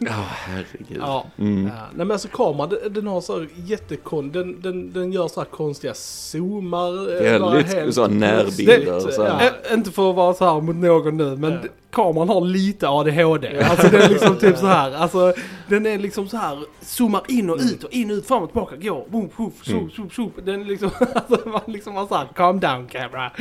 Ja, 0.00 0.24
herregud. 0.30 0.96
Ja. 1.00 1.26
Mm. 1.38 1.66
Ja, 1.66 1.72
nej 1.72 2.06
men 2.06 2.10
alltså 2.10 2.28
kameran 2.28 2.68
den, 2.68 2.92
den 2.92 3.06
har 3.06 3.20
så 3.20 3.38
här 3.38 3.48
jättekon, 3.56 4.32
den, 4.32 4.60
den, 4.60 4.92
den 4.92 5.12
gör 5.12 5.28
så 5.28 5.40
här 5.40 5.46
konstiga 5.48 5.94
zoomar. 5.94 7.22
eh, 7.24 7.52
Väldigt 7.52 7.94
så 7.94 8.02
här 8.02 8.08
närbilder 8.08 9.00
så 9.10 9.22
här. 9.24 9.46
Ä- 9.46 9.74
inte 9.74 9.90
för 9.90 10.10
att 10.10 10.16
vara 10.16 10.34
så 10.34 10.44
här 10.54 10.60
mot 10.60 10.76
någon 10.76 11.16
nu, 11.16 11.36
men 11.36 11.52
Ja. 11.52 11.58
kameran 11.90 12.28
har 12.28 12.40
lite 12.40 12.88
ADHD. 12.88 13.58
Alltså 13.60 13.88
den 13.88 14.02
är 14.02 14.08
liksom 14.08 14.36
typ 14.36 14.56
så 14.58 14.66
här. 14.66 14.92
Alltså 14.94 15.34
den 15.68 15.86
är 15.86 15.98
liksom 15.98 16.28
så 16.28 16.36
här, 16.36 16.58
zoomar 16.80 17.22
in 17.28 17.50
och 17.50 17.56
ut 17.56 17.84
och 17.84 17.92
in 17.92 18.10
och 18.10 18.16
ut, 18.16 18.26
fram 18.26 18.42
och 18.42 18.48
tillbaka, 18.48 18.76
går, 18.76 19.04
boom, 19.08 19.28
poof, 19.28 19.52
Mm. 19.68 19.80
shoop, 19.80 19.92
shoop, 19.96 20.12
shoop. 20.12 20.32
Den 20.46 20.60
är 20.60 20.64
liksom, 20.64 20.90
alltså 21.14 21.48
man 21.48 21.60
liksom 21.66 21.94
har 21.94 22.06
såhär, 22.06 22.26
calm 22.34 22.60
down 22.60 22.86
camera. 22.86 23.30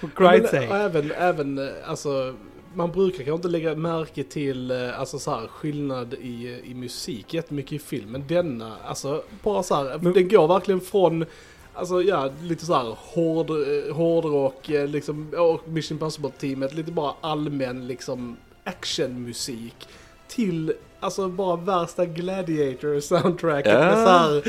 For 0.00 0.08
Christ's 0.16 0.50
sake. 0.50 0.74
även, 0.74 1.12
även 1.18 1.58
eh, 1.58 1.64
alltså, 1.86 2.34
man 2.74 2.90
brukar 2.92 3.16
kanske 3.16 3.32
inte 3.34 3.48
lägga 3.48 3.74
märke 3.74 4.24
till 4.24 4.70
eh, 4.70 5.00
alltså, 5.00 5.18
så 5.18 5.30
här, 5.30 5.46
skillnad 5.46 6.14
i, 6.14 6.60
i 6.64 6.74
musik 6.74 7.34
jättemycket 7.34 7.72
i 7.72 7.78
film. 7.78 8.10
Men 8.10 8.26
denna, 8.26 8.76
alltså 8.84 9.22
bara 9.42 9.62
så 9.62 9.74
här, 9.74 9.98
Men- 9.98 10.12
den 10.12 10.28
går 10.28 10.48
verkligen 10.48 10.80
från 10.80 11.24
Alltså 11.74 12.02
ja, 12.02 12.30
lite 12.42 12.66
så 12.66 12.74
här 12.74 12.96
hård, 12.98 13.50
eh, 13.50 13.94
hårdrock, 13.94 14.68
eh, 14.68 14.88
liksom, 14.88 15.32
och 15.38 15.68
Mission 15.68 15.98
Impossible-teamet, 15.98 16.74
lite 16.74 16.92
bara 16.92 17.14
allmän 17.20 17.86
liksom 17.86 18.36
actionmusik. 18.64 19.88
Till, 20.28 20.72
alltså 21.02 21.28
bara 21.28 21.56
värsta 21.56 22.04
Gladiator-soundtracket 22.06 23.72
Ja. 23.72 23.78
med 23.78 23.94
så 23.94 24.08
här 24.08 24.42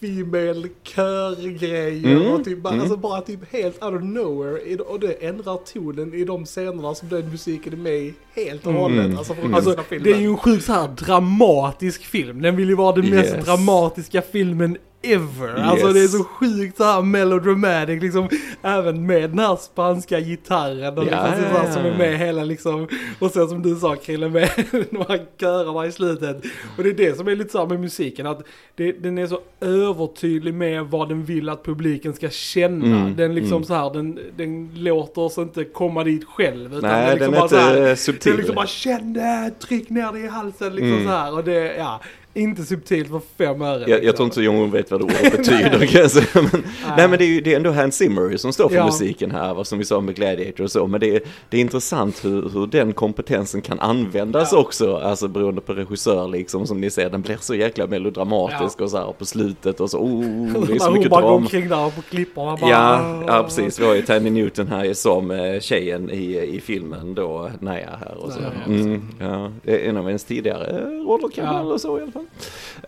female 0.00 0.68
kör-grejer 0.82 2.16
Mm, 2.16 2.32
och 2.32 2.44
typ 2.44 2.58
bara, 2.62 2.68
mm. 2.72 2.80
alltså 2.80 2.96
bara 2.96 3.20
typ 3.20 3.52
helt 3.52 3.84
out 3.84 3.94
of 3.94 4.02
nowhere. 4.02 4.76
Och 4.82 5.00
det 5.00 5.12
ändrar 5.12 5.56
tonen 5.72 6.14
i 6.14 6.24
de 6.24 6.44
scenerna 6.44 6.94
som 6.94 7.08
den 7.08 7.28
musiken 7.30 7.72
är 7.72 7.76
med 7.76 7.94
i 7.96 8.14
helt 8.34 8.66
och 8.66 8.72
hållet. 8.72 9.04
Mm. 9.06 9.18
Alltså 9.18 9.34
från 9.34 9.44
Mm. 9.44 9.54
Alltså, 9.54 9.70
av 9.70 9.82
filmen. 9.82 10.04
det 10.04 10.16
är 10.16 10.20
ju 10.20 10.26
en 10.26 10.36
sjukt 10.36 10.64
så 10.64 10.72
här 10.72 10.88
dramatisk 10.88 12.04
film. 12.04 12.42
Den 12.42 12.56
vill 12.56 12.68
ju 12.68 12.74
vara 12.74 12.92
den 12.96 13.10
mest 13.10 13.34
Yes. 13.34 13.44
dramatiska 13.44 14.22
filmen 14.22 14.76
ever. 15.02 15.54
Alltså 15.62 15.86
Yes. 15.86 15.94
det 15.94 16.02
är 16.02 16.08
så 16.08 16.24
sjukt 16.24 16.76
så 16.76 16.84
här 16.84 17.02
melodramatic 17.02 18.02
liksom. 18.02 18.28
Även 18.62 19.06
med 19.06 19.30
den 19.30 19.38
här 19.38 19.56
spanska 19.56 20.20
gitarren 20.20 20.98
och 20.98 21.04
Ja, 21.04 21.26
liksom, 21.26 21.44
här, 21.56 21.72
som 21.72 21.82
ja, 21.82 21.88
är 21.88 21.92
ja. 21.92 21.98
med 21.98 22.18
hela 22.18 22.44
liksom. 22.44 22.88
Och 23.18 23.30
sen 23.30 23.48
som 23.48 23.62
du 23.62 23.76
sa 23.76 23.96
Krille 23.96 24.28
med 24.28 24.42
här 24.48 25.38
körerna 25.40 25.86
i 25.86 25.92
slutet. 25.92 26.42
Och 26.76 26.84
det 26.84 26.90
är 26.90 26.94
det 26.94 27.16
som 27.16 27.28
är 27.28 27.36
lite 27.36 27.50
så 27.50 27.58
här 27.58 27.66
med 27.66 27.80
musiken. 27.80 28.26
Att 28.26 28.42
det, 28.74 28.92
den 28.92 29.18
är 29.18 29.26
så 29.26 29.40
övertydlig 29.60 30.54
med 30.54 30.84
vad 30.86 31.08
den 31.08 31.24
vill 31.24 31.48
att 31.48 31.64
publiken 31.64 32.14
ska 32.14 32.30
känna. 32.30 32.86
Mm, 32.86 33.16
Den 33.16 33.34
liksom 33.34 33.52
mm. 33.56 33.64
så 33.64 33.74
här, 33.74 33.92
den, 33.92 34.18
den 34.36 34.70
låter 34.74 35.20
oss 35.22 35.38
inte 35.38 35.64
komma 35.64 36.04
dit 36.04 36.24
själv. 36.24 36.74
Utan 36.74 36.90
Nej, 36.90 37.06
den, 37.06 37.18
den 37.18 37.30
liksom 37.30 37.34
är 37.34 37.38
bara 37.40 37.48
så 37.48 37.56
här, 37.56 37.76
inte 37.76 37.90
eh, 37.90 37.96
subtil. 37.96 38.32
är 38.32 38.36
liksom 38.36 38.54
bara 38.54 38.66
känn 38.66 39.12
det, 39.12 39.50
tryck 39.60 39.90
ner 39.90 40.12
det 40.12 40.18
i 40.18 40.26
halsen 40.28 40.74
liksom 40.74 40.92
Mm. 40.92 41.04
så 41.04 41.10
här. 41.10 41.34
Och 41.34 41.44
det, 41.44 41.74
ja, 41.76 42.00
inte 42.34 42.62
subtilt 42.64 43.08
för 43.08 43.20
fem 43.38 43.62
öre. 43.62 43.80
Jag, 43.80 43.88
jag 43.90 43.98
liksom. 44.00 44.16
tror 44.16 44.26
inte 44.26 44.40
Jon 44.42 44.70
vet 44.70 44.90
vad 44.90 45.00
det 45.00 45.04
ordet 45.04 45.36
betyder 45.36 45.86
kan 45.86 46.08
säga. 46.08 46.26
Men, 46.34 46.64
nej 46.96 47.08
men 47.08 47.18
det 47.18 47.24
är 47.24 47.28
ju 47.28 47.40
det 47.40 47.52
är 47.52 47.56
ändå 47.56 47.70
Hans 47.70 47.94
Zimmer 47.96 48.36
som 48.36 48.52
står 48.52 48.68
för 48.68 48.76
Ja. 48.76 48.84
musiken 48.86 49.30
här, 49.30 49.54
vad 49.54 49.66
som 49.66 49.78
vi 49.78 49.84
sa 49.84 50.00
med 50.00 50.14
Gladiator 50.14 50.64
och 50.64 50.70
så. 50.70 50.86
Men 50.86 51.00
det 51.00 51.16
är, 51.16 51.20
det 51.48 51.56
är 51.56 51.60
intressant 51.60 52.24
hur, 52.24 52.48
hur 52.48 52.66
den 52.66 52.92
kompetensen 52.92 53.60
kan 53.62 53.80
användas 53.80 54.48
Ja. 54.52 54.58
också, 54.58 54.96
alltså 54.96 55.28
beroende 55.28 55.60
på 55.60 55.72
regissör 55.74 56.28
liksom. 56.28 56.66
Som 56.66 56.80
ni 56.80 56.90
ser, 56.90 57.10
den 57.10 57.22
blir 57.22 57.36
så 57.40 57.54
jäkla 57.54 57.86
melodramatisk 57.86 58.80
och 58.80 58.90
så 58.90 58.96
här 58.96 59.12
på 59.18 59.24
slutet 59.24 59.80
och 59.80 59.90
så, 59.90 59.98
oh, 59.98 60.20
det 60.66 60.74
är 60.74 60.78
så 60.78 60.84
Hon 60.84 60.94
mycket 60.94 61.10
bara 61.10 61.20
går 61.20 61.28
drama. 61.28 61.36
omkring 61.42 61.68
där 61.68 61.90
på 61.90 62.02
klipporna 62.02 62.56
bara. 62.60 62.70
Ja, 62.70 63.22
ja, 63.26 63.42
precis. 63.42 63.80
Vi 63.80 63.84
har 63.86 63.94
ju 63.94 64.02
Tandy 64.02 64.30
Newton 64.30 64.66
här 64.66 64.94
som 64.94 65.30
eh, 65.30 65.60
tjejen 65.60 66.10
i, 66.10 66.38
i 66.56 66.60
filmen 66.60 67.14
då, 67.14 67.50
Naya 67.60 67.90
här 68.00 68.14
och 68.24 68.32
så. 68.32 68.38
Ja, 68.40 68.72
Mm, 68.72 69.02
ja, 69.20 69.50
en 69.72 69.96
av 69.96 70.04
hennes 70.06 70.24
tidigare 70.24 70.80
roller 70.86 71.28
kanske 71.34 71.42
Ja. 71.54 71.60
eller 71.60 71.78
så 71.78 71.98
i 71.98 72.02
alla 72.02 72.12
fall. 72.12 72.21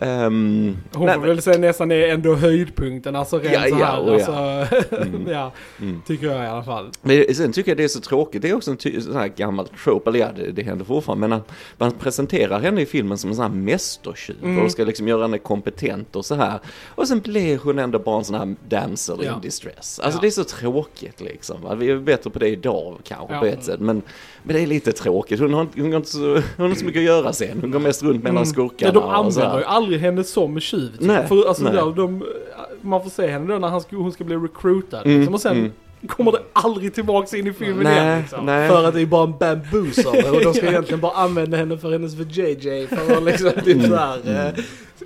Ehm, 0.01 0.77
Hon 0.93 1.05
nej, 1.05 1.15
får 1.15 1.21
väl 1.21 1.41
säga 1.41 1.57
nästan 1.57 1.91
är 1.91 2.07
ändå 2.07 2.35
höjdpunkten, 2.35 3.15
alltså 3.15 3.39
rent 3.39 3.53
Ja, 3.53 3.61
så 3.61 3.69
ja, 3.79 3.85
här. 3.85 4.03
ja. 4.07 4.13
alltså, 4.13 4.95
Mm. 4.95 5.27
ja, 5.31 5.51
Mm. 5.81 6.01
tycker 6.07 6.27
jag 6.27 6.43
i 6.43 6.47
alla 6.47 6.63
fall. 6.63 6.89
Men 7.01 7.35
sen 7.35 7.51
tycker 7.53 7.71
jag 7.71 7.77
det 7.77 7.83
är 7.83 7.87
så 7.87 7.99
tråkigt, 7.99 8.41
det 8.41 8.49
är 8.49 8.55
också 8.55 8.71
en 8.71 8.77
ty- 8.77 9.01
sån 9.01 9.15
här 9.15 9.27
gammal 9.27 9.67
trope, 9.83 10.09
eller 10.09 10.19
ja 10.19 10.27
det, 10.35 10.51
det 10.51 10.63
händer 10.63 10.85
fortfarande, 10.85 11.27
men 11.27 11.41
man 11.77 11.91
presenterar 11.91 12.59
henne 12.59 12.81
i 12.81 12.85
filmen 12.85 13.17
som 13.17 13.29
en 13.29 13.35
sån 13.35 13.43
här 13.51 13.51
mästertjuv 13.61 14.35
Mm. 14.43 14.63
och 14.65 14.71
ska 14.71 14.83
liksom 14.83 15.07
göra 15.07 15.21
henne 15.21 15.37
kompetent 15.37 16.15
och 16.15 16.25
så 16.25 16.35
här. 16.35 16.59
Och 16.87 17.07
sen 17.07 17.19
blir 17.19 17.57
hon 17.57 17.79
ändå 17.79 17.99
bara 17.99 18.17
en 18.17 18.23
sån 18.25 18.35
här 18.35 18.55
damsel 18.69 19.17
Ja. 19.23 19.33
in 19.35 19.41
distress. 19.41 19.99
Alltså 19.99 20.17
Ja. 20.17 20.21
det 20.21 20.27
är 20.27 20.31
så 20.31 20.43
tråkigt 20.43 21.21
liksom. 21.21 21.77
Vi 21.79 21.89
är 21.89 21.97
bättre 21.97 22.29
på 22.29 22.39
det 22.39 22.47
idag 22.47 22.97
kanske 23.03 23.33
Ja. 23.33 23.39
på 23.39 23.45
ett 23.45 23.63
sätt, 23.63 23.79
men, 23.79 24.01
men 24.45 24.55
det 24.55 24.61
är 24.61 24.67
lite 24.67 24.91
tråkigt. 24.91 25.39
Hon 25.39 25.53
har, 25.53 25.67
hon, 25.75 25.91
har 25.91 25.97
inte 25.97 26.09
så, 26.09 26.19
hon 26.33 26.41
har 26.57 26.65
inte 26.65 26.79
så 26.79 26.85
mycket 26.85 26.99
att 26.99 27.05
göra 27.05 27.33
sen, 27.33 27.57
hon 27.61 27.71
går 27.71 27.79
mest 27.79 28.03
runt 28.03 28.23
mellan 28.23 28.37
Mm. 28.37 28.45
skurkarna 28.45 28.91
Ja, 28.93 28.99
de 29.01 29.09
använder 29.09 29.57
ju 29.59 29.65
aldrig 29.65 29.99
henne 29.99 30.23
som 30.23 30.59
tjuv. 30.59 30.91
Typ. 30.91 31.01
Nej, 31.07 31.27
För, 31.27 31.47
alltså, 31.47 31.63
nej. 31.63 31.73
Där, 31.73 31.91
de, 31.95 32.23
man 32.81 33.03
får 33.03 33.09
se 33.09 33.27
henne 33.27 33.53
då 33.53 33.59
när 33.59 33.67
han 33.67 33.81
ska, 33.81 33.95
hon 33.95 34.11
ska 34.11 34.23
bli 34.23 34.35
recruitad. 34.35 35.05
Mm, 35.05 35.17
Liksom, 35.17 35.33
och 35.33 35.41
sen 35.41 35.57
mm. 35.57 35.71
kommer 36.07 36.31
det 36.31 36.39
aldrig 36.53 36.93
tillbaks 36.93 37.33
in 37.33 37.47
i 37.47 37.53
filmen 37.53 37.83
Nej, 37.83 38.03
igen. 38.07 38.19
Liksom. 38.21 38.45
nej. 38.45 38.69
För 38.69 38.83
att 38.83 38.93
det 38.93 39.01
är 39.01 39.05
bara 39.05 39.23
en 39.23 39.37
bamboozler 39.39 40.35
och 40.35 40.41
de 40.43 40.53
ska 40.53 40.65
egentligen 40.69 40.99
bara 41.01 41.11
använda 41.11 41.57
henne 41.57 41.77
för 41.77 41.91
hennes 41.91 42.13
VJJ 42.13 42.87
för 42.87 43.17
att 43.17 43.23
liksom 43.23 43.51
typ 43.51 43.67
Mm. 43.77 43.89
såhär 43.89 44.53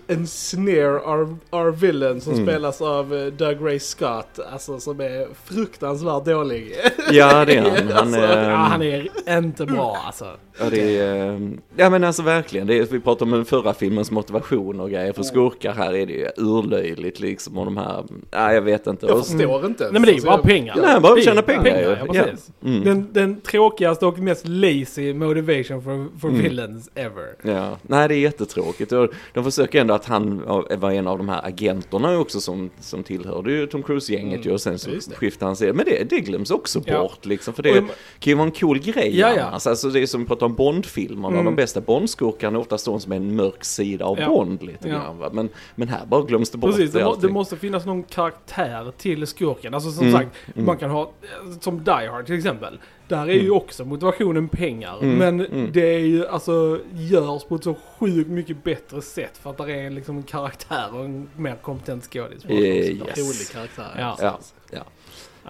eh, 0.09 0.17
en 0.17 0.27
snare 0.27 0.99
our, 0.99 1.35
our 1.51 1.71
villain 1.71 2.21
som 2.21 2.33
Mm. 2.33 2.45
spelas 2.45 2.81
av 2.81 3.15
eh, 3.15 3.25
Doug 3.25 3.57
Ray 3.65 3.79
Scott, 3.79 4.39
alltså 4.51 4.79
som 4.79 4.99
är 5.01 5.27
fruktansvärt 5.45 6.25
dålig. 6.25 6.73
Ja 7.11 7.45
det 7.45 7.55
är 7.55 7.61
han. 7.61 7.71
han 7.87 7.97
Alltså, 7.97 8.21
är, 8.21 8.49
Ja, 8.49 8.55
han 8.55 8.81
är 8.81 9.37
inte 9.37 9.65
bra 9.65 9.97
alltså. 10.05 10.25
Ja, 10.59 10.65
det 10.69 10.97
är, 10.97 11.31
eh, 11.33 11.39
ja 11.75 11.89
men 11.89 12.03
alltså 12.03 12.21
verkligen, 12.21 12.67
det 12.67 12.77
är, 12.77 12.85
vi 12.85 12.99
pratade 12.99 13.23
om 13.31 13.31
den 13.37 13.45
förra 13.45 13.73
filmens 13.73 14.11
motivation 14.11 14.79
och 14.79 14.89
grejer. 14.89 15.13
För 15.13 15.23
skurkar 15.23 15.73
här 15.73 15.93
är 15.93 16.05
det 16.05 16.13
ju 16.13 16.27
urlöjligt 16.37 17.19
liksom 17.19 17.57
och 17.57 17.65
de 17.65 17.77
här, 17.77 18.03
nej 18.31 18.55
jag 18.55 18.61
vet 18.61 18.87
inte. 18.87 19.05
Jag 19.05 19.25
förstår 19.27 19.65
inte 19.65 19.83
ens. 19.83 19.93
Nej 19.93 20.01
men 20.01 20.01
det 20.01 20.07
är 20.07 20.11
ju 20.11 20.13
Alltså, 20.15 20.27
bara 20.27 20.35
jag- 20.37 20.43
pengar. 20.45 20.75
Nej, 20.81 20.99
bara 21.01 21.17
är 21.17 21.21
tjäna 21.21 21.35
ju 21.35 21.41
pengar, 21.41 21.79
ja, 22.07 22.13
ja. 22.13 22.23
Mm. 22.69 22.83
Den, 22.83 23.07
den 23.11 23.41
tråkigaste 23.41 24.05
och 24.05 24.19
mest 24.19 24.47
lazy 24.47 25.13
motivation 25.13 25.81
for, 25.83 26.19
for 26.19 26.27
Mm. 26.29 26.41
villains 26.41 26.89
ever. 26.95 27.35
Ja, 27.41 27.77
nej 27.81 28.07
det 28.07 28.15
är 28.15 28.19
jättetråkigt 28.19 28.91
de 29.33 29.43
försöker 29.43 29.81
ändå 29.81 29.93
att 29.99 30.05
han 30.05 30.43
var 30.77 30.91
en 30.91 31.07
av 31.07 31.17
de 31.17 31.29
här 31.29 31.45
agenterna 31.45 32.19
också 32.19 32.41
som, 32.41 32.69
som 32.79 33.03
tillhörde 33.03 33.51
ju 33.51 33.67
Tom 33.67 33.83
Cruise-gänget 33.83 34.35
Mm, 34.35 34.47
ju 34.47 34.53
och 34.53 34.61
sen 34.61 34.79
så 34.79 34.89
skiftade 35.15 35.49
han 35.49 35.55
sig. 35.55 35.73
Men 35.73 35.85
det, 35.85 36.09
det 36.09 36.19
glöms 36.19 36.51
också 36.51 36.81
Ja. 36.85 37.01
bort 37.01 37.25
liksom, 37.25 37.53
för 37.53 37.63
det 37.63 37.69
Och- 37.79 37.85
kan 38.19 38.31
ju 38.31 38.33
vara 38.33 38.45
en 38.45 38.51
cool 38.51 38.79
grej 38.79 39.19
Ja, 39.19 39.33
ja. 39.37 39.43
annars. 39.43 39.67
Alltså 39.67 39.89
det 39.89 39.99
är 39.99 40.05
som 40.05 40.21
att 40.21 40.27
prata 40.27 40.45
om 40.45 40.55
Bond-filmerna, 40.55 41.33
Mm. 41.33 41.45
de 41.45 41.55
bästa 41.55 41.81
Bond-skurkarna 41.81 42.57
är 42.57 42.61
oftast 42.61 42.85
de 42.85 42.99
som 42.99 43.11
är 43.11 43.15
en 43.15 43.35
mörk 43.35 43.63
sida 43.63 44.05
av 44.05 44.19
Ja. 44.19 44.27
Bond 44.27 44.63
lite 44.63 44.89
Ja. 44.89 44.95
grann. 45.19 45.29
Men, 45.33 45.49
men 45.75 45.87
här 45.87 46.05
bara 46.05 46.21
glöms 46.23 46.49
det 46.49 46.57
bort. 46.57 46.71
Precis, 46.71 46.91
det, 46.91 47.03
må, 47.03 47.15
det 47.15 47.29
måste 47.29 47.57
finnas 47.57 47.85
någon 47.85 48.03
karaktär 48.03 48.91
till 48.97 49.27
skurken. 49.27 49.73
Alltså 49.73 49.91
som 49.91 50.07
Mm, 50.07 50.19
sagt, 50.19 50.35
mm. 50.55 50.65
man 50.65 50.77
kan 50.77 50.89
ha, 50.89 51.01
eh, 51.01 51.59
som 51.59 51.83
Die 51.83 51.91
Hard 52.11 52.25
till 52.25 52.35
exempel. 52.37 52.79
Där 53.09 53.21
är 53.29 53.33
ju 53.33 53.39
Mm. 53.39 53.53
också 53.53 53.85
motivationen 53.85 54.47
pengar. 54.49 54.97
Mm, 55.01 55.15
Men 55.17 55.45
mm. 55.45 55.69
det 55.71 55.95
är 55.95 55.99
ju, 55.99 56.27
alltså, 56.27 56.79
görs 56.93 57.43
på 57.43 57.55
ett 57.55 57.63
så 57.63 57.75
sjukt 57.99 58.29
mycket 58.29 58.63
bättre 58.63 59.01
sätt. 59.01 59.37
För 59.37 59.49
att 59.49 59.57
det 59.57 59.73
är 59.73 59.89
liksom 59.89 60.17
en 60.17 60.23
karaktär 60.23 60.85
och 60.93 61.05
en 61.05 61.29
mer 61.37 61.55
kompetent 61.61 62.03
skådis. 62.03 62.45
Eh, 62.45 62.57
yes. 62.57 62.99
Rolig 63.17 63.49
karaktär. 63.53 63.95
Ja. 63.97 64.17
Ja, 64.21 64.39
ja. 64.71 64.83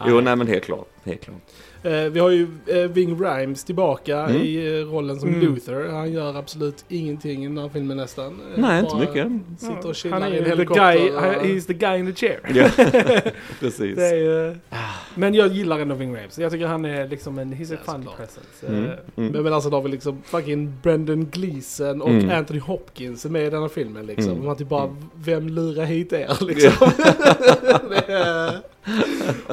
Jo, 0.07 0.21
nej 0.21 0.35
men 0.35 0.47
helt 0.47 0.63
klart. 0.63 0.87
Helt 1.03 1.21
klart. 1.21 1.37
Eh, 1.83 1.91
vi 1.91 2.19
har 2.19 2.29
ju 2.29 2.47
eh, 2.67 2.77
Ving 2.77 3.21
Rhames 3.23 3.63
tillbaka 3.63 4.17
Mm. 4.19 4.41
i 4.41 4.81
rollen 4.83 5.19
som 5.19 5.29
Mm. 5.29 5.41
Luther. 5.41 5.87
Han 5.89 6.11
gör 6.11 6.35
absolut 6.37 6.85
ingenting 6.89 7.43
i 7.43 7.47
den 7.47 7.57
här 7.57 7.69
filmen 7.69 7.97
nästan. 7.97 8.41
Nej, 8.55 8.79
inte 8.79 8.95
mycket. 8.95 9.27
Sitter 9.59 9.87
och 9.89 9.95
chillar 9.95 10.19
Han 10.21 10.23
är 10.29 10.33
i 10.33 10.37
en 10.37 10.37
ju 10.37 10.43
the 10.43 10.49
helikopter. 10.49 10.93
guy, 10.93 11.09
och- 11.11 11.21
he's 11.23 11.67
the 11.67 11.73
guy 11.73 11.99
in 11.99 12.13
the 12.13 12.27
chair. 12.27 12.39
Ja, 12.53 12.69
precis. 13.59 13.95
Det 13.95 14.07
är 14.07 14.15
ju, 14.15 14.55
men 15.15 15.33
jag 15.33 15.47
gillar 15.47 15.79
ändå 15.79 15.95
Ving 15.95 16.15
Rhames. 16.15 16.37
Jag 16.39 16.51
tycker 16.51 16.67
han 16.67 16.85
är 16.85 17.07
liksom 17.07 17.39
en, 17.39 17.53
he's 17.53 17.73
a 17.75 17.77
Ja, 17.85 17.93
fun 17.93 18.07
presence. 18.17 18.67
Mm, 18.67 18.85
Eh, 18.85 18.91
mm. 19.15 19.31
Men, 19.31 19.43
men 19.43 19.53
alltså 19.53 19.69
då 19.69 19.77
har 19.77 19.81
vi 19.81 19.89
liksom 19.89 20.21
fucking 20.25 20.73
Brendan 20.83 21.25
Gleeson 21.25 22.01
och 22.01 22.09
Mm. 22.09 22.29
Anthony 22.37 22.59
Hopkins 22.59 23.25
med 23.25 23.45
i 23.45 23.49
den 23.49 23.61
här 23.61 23.69
filmen 23.69 24.05
liksom. 24.05 24.31
Mm. 24.33 24.45
Man 24.45 24.55
typ 24.57 24.69
bara, 24.69 24.83
Mm. 24.83 24.97
vem 25.15 25.47
lurar 25.49 25.85
hit 25.85 26.13
er 26.13 26.37
liksom? 26.45 26.91
Det 27.89 28.13
är- 28.13 28.59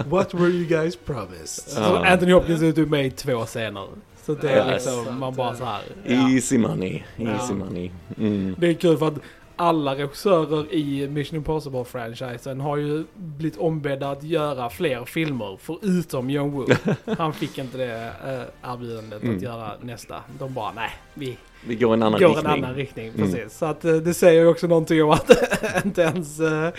What 0.09 0.35
were 0.35 0.49
you 0.51 0.65
guys 0.67 0.97
promised? 0.97 1.47
Så 1.73 1.81
Ja. 1.81 2.07
Anthony 2.07 2.33
Hopkins 2.33 2.63
är 2.63 2.73
typ 2.73 2.89
med 2.89 3.07
i 3.07 3.11
två 3.11 3.45
scener. 3.45 3.87
Så 4.27 4.35
det 4.35 4.49
är 4.51 4.57
Ja, 4.67 4.73
liksom, 4.73 5.19
man 5.19 5.35
bara 5.35 5.55
så 5.55 5.65
här. 5.65 5.81
Ja. 6.05 6.31
Easy 6.31 6.59
money, 6.59 7.03
easy 7.19 7.53
Ja. 7.53 7.55
money. 7.55 7.91
Mm. 8.19 8.55
Det 8.59 8.69
är 8.69 8.75
kul 8.75 8.99
för 8.99 9.07
att 9.09 9.15
alla 9.57 9.95
regissörer 9.95 10.73
i 10.75 11.09
Mission 11.09 11.37
Impossible-franchisen 11.39 12.61
har 12.61 12.77
ju 12.77 13.05
blivit 13.15 13.59
ombedda 13.59 14.11
att 14.11 14.23
göra 14.23 14.71
fler 14.71 15.05
filmer 15.05 15.59
förutom 15.61 16.31
John 16.31 16.51
Woo. 16.53 16.67
Han 17.19 17.33
fick 17.33 17.59
inte 17.59 17.79
det 17.79 18.13
äh, 18.27 18.73
erbjudandet 18.73 19.23
Mm. 19.23 19.37
att 19.37 19.43
göra 19.43 19.73
nästa. 19.83 20.17
De 20.39 20.55
bara 20.55 20.73
nej, 20.73 20.91
vi 21.15 21.39
Vi 21.67 21.75
går 21.75 21.95
en 21.95 22.03
annan 22.03 22.21
går 22.21 22.29
riktning. 22.29 22.47
en 22.53 22.65
annan 22.65 22.75
riktning. 22.75 23.09
Mm. 23.09 23.17
Precis. 23.21 23.59
Så 23.59 23.67
att 23.67 23.85
eh, 23.85 23.95
det 23.95 24.15
säger 24.15 24.41
ju 24.43 24.47
också 24.49 24.67
någonting 24.67 25.03
om 25.05 25.11
att 25.11 25.31
inte 25.85 26.03
ens 26.03 26.41
eh, 26.41 26.71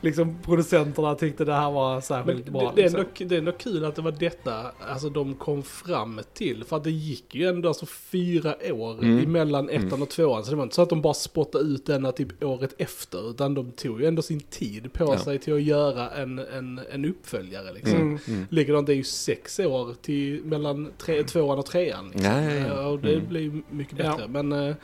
liksom 0.00 0.38
producenterna 0.42 1.14
tyckte 1.14 1.44
det 1.44 1.52
här 1.54 1.70
var 1.70 1.92
Men 1.92 2.02
särskilt 2.02 2.44
det, 2.44 2.50
bra. 2.50 2.72
det, 2.76 2.80
är 2.80 2.84
liksom. 2.84 3.00
ändå, 3.00 3.10
det 3.28 3.34
är 3.34 3.38
ändå 3.38 3.52
kul 3.52 3.84
att 3.84 3.94
det 3.96 4.02
var 4.02 4.12
detta 4.12 4.72
alltså 4.90 5.08
de 5.10 5.34
kom 5.34 5.62
fram 5.62 6.20
till. 6.34 6.64
För 6.64 6.76
att 6.76 6.84
det 6.84 6.90
gick 6.90 7.34
ju 7.34 7.48
ändå 7.48 7.68
alltså 7.68 7.86
fyra 7.86 8.54
år 8.72 8.90
Mm. 8.98 9.18
emellan 9.24 9.68
ettan 9.68 9.86
Mm. 9.88 10.02
och 10.02 10.08
tvåan. 10.08 10.44
Så 10.44 10.50
det 10.50 10.56
var 10.56 10.62
inte 10.62 10.74
så 10.74 10.82
att 10.82 10.88
de 10.88 11.02
bara 11.02 11.14
spottade 11.14 11.64
ut 11.64 11.86
denna 11.86 12.12
typ 12.12 12.44
året 12.44 12.74
efter. 12.78 13.30
Utan 13.30 13.54
de 13.54 13.72
tog 13.72 14.00
ju 14.00 14.06
ändå 14.06 14.22
sin 14.22 14.40
tid 14.40 14.92
på 14.92 15.04
Ja. 15.04 15.18
sig 15.18 15.38
till 15.38 15.54
att 15.54 15.62
göra 15.62 16.10
en, 16.10 16.38
en, 16.38 16.80
en 16.92 17.04
uppföljare 17.04 17.72
liksom. 17.74 18.00
Mm. 18.00 18.18
Mm. 18.28 18.46
Likadant, 18.50 18.86
det 18.86 18.92
är 18.92 18.96
ju 18.96 19.04
sex 19.04 19.58
år 19.60 19.94
till 20.02 20.44
mellan 20.44 20.90
tre, 20.98 21.22
tvåan 21.22 21.58
och 21.58 21.66
trean. 21.66 22.10
Liksom. 22.10 22.24
Ja, 22.32 22.42
ja, 22.42 22.50
ja. 22.66 22.80
Eh, 22.80 22.86
Och 22.86 22.98
det 22.98 23.12
Mm. 23.14 23.28
blir 23.28 23.62
mycket 23.70 23.98
Ja. 23.98 24.10
bättre. 24.16 24.28
Men 24.28 24.52
eh, 24.68 24.74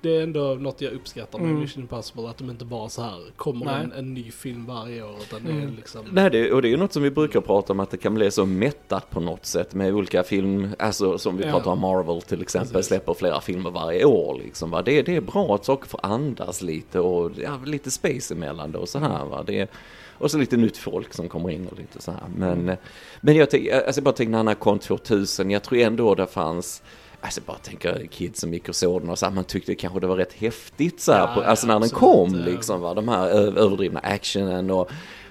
det 0.00 0.16
är 0.16 0.22
ändå 0.22 0.54
något 0.54 0.80
jag 0.80 0.92
uppskattar 0.92 1.38
med 1.38 1.48
Mm. 1.48 1.60
Mission 1.60 1.82
Impossible. 1.82 2.28
Att 2.28 2.38
de 2.38 2.50
inte 2.50 2.64
bara 2.64 2.88
så 2.88 3.02
här 3.02 3.20
kommer 3.36 3.80
en, 3.80 3.92
en 3.92 4.14
ny 4.14 4.30
film 4.30 4.63
varje 4.66 5.02
år. 5.02 5.14
Utan 5.22 5.40
det 5.44 5.50
Mm. 5.50 5.66
är 5.68 5.70
liksom... 5.76 6.00
Nej, 6.12 6.30
det, 6.30 6.52
och 6.52 6.62
det 6.62 6.68
är 6.68 6.70
ju 6.70 6.76
något 6.76 6.92
som 6.92 7.02
vi 7.02 7.10
brukar 7.10 7.40
prata 7.40 7.72
om 7.72 7.80
att 7.80 7.90
det 7.90 7.96
kan 7.96 8.14
bli 8.14 8.30
så 8.30 8.46
mättat 8.46 9.10
på 9.10 9.20
något 9.20 9.46
sätt 9.46 9.74
med 9.74 9.94
olika 9.94 10.22
film, 10.22 10.68
alltså 10.78 11.18
som 11.18 11.36
vi 11.36 11.44
Ja. 11.44 11.50
pratar 11.50 11.70
om 11.70 11.80
Marvel 11.80 12.22
till 12.22 12.42
exempel, 12.42 12.72
Precis. 12.72 12.88
släpper 12.88 13.14
flera 13.14 13.40
filmer 13.40 13.70
varje 13.70 14.04
år 14.04 14.40
liksom 14.44 14.70
va. 14.70 14.82
Det, 14.82 15.02
det 15.02 15.16
är 15.16 15.20
bra 15.20 15.54
att 15.54 15.64
saker 15.64 15.88
får 15.88 16.00
andas 16.02 16.62
lite 16.62 17.00
och 17.00 17.30
ja, 17.42 17.60
lite 17.64 17.90
space 17.90 18.34
emellan 18.34 18.72
då 18.72 18.78
och 18.78 18.88
så 18.88 18.98
här 18.98 19.24
va. 19.24 19.42
Det, 19.46 19.70
och 20.18 20.30
så 20.30 20.38
lite 20.38 20.56
nytt 20.56 20.76
folk 20.76 21.14
som 21.14 21.28
kommer 21.28 21.50
in 21.50 21.68
och 21.68 21.78
lite 21.78 22.02
så 22.02 22.10
här. 22.10 22.20
Men, 22.36 22.76
men 23.20 23.36
jag, 23.36 23.50
tänk, 23.50 23.68
alltså 23.70 24.00
jag 24.04 24.14
bara 24.30 24.36
han 24.42 24.54
kom 24.54 24.78
2000, 24.78 25.50
jag 25.50 25.62
tror 25.62 25.78
ändå 25.80 26.14
det 26.14 26.26
fanns 26.26 26.82
Alltså 27.24 27.40
bara 27.46 27.56
tänker 27.58 28.06
kids 28.10 28.40
som 28.40 28.52
gick 28.54 28.68
och 28.68 28.76
såg 28.76 29.00
den 29.02 29.10
och 29.10 29.18
så 29.18 29.26
här, 29.26 29.32
man 29.32 29.44
tyckte 29.44 29.74
kanske 29.74 30.00
det 30.00 30.06
var 30.06 30.16
rätt 30.16 30.32
häftigt 30.32 31.00
så 31.00 31.12
här, 31.12 31.20
Ja, 31.20 31.34
på, 31.34 31.40
alltså 31.42 31.66
när 31.66 31.80
den 31.80 31.88
kom 31.88 32.34
liksom 32.34 32.80
va, 32.80 32.94
de 32.94 33.08
här 33.08 33.28
överdrivna 33.28 34.00
actionen 34.00 34.70
och 34.70 34.90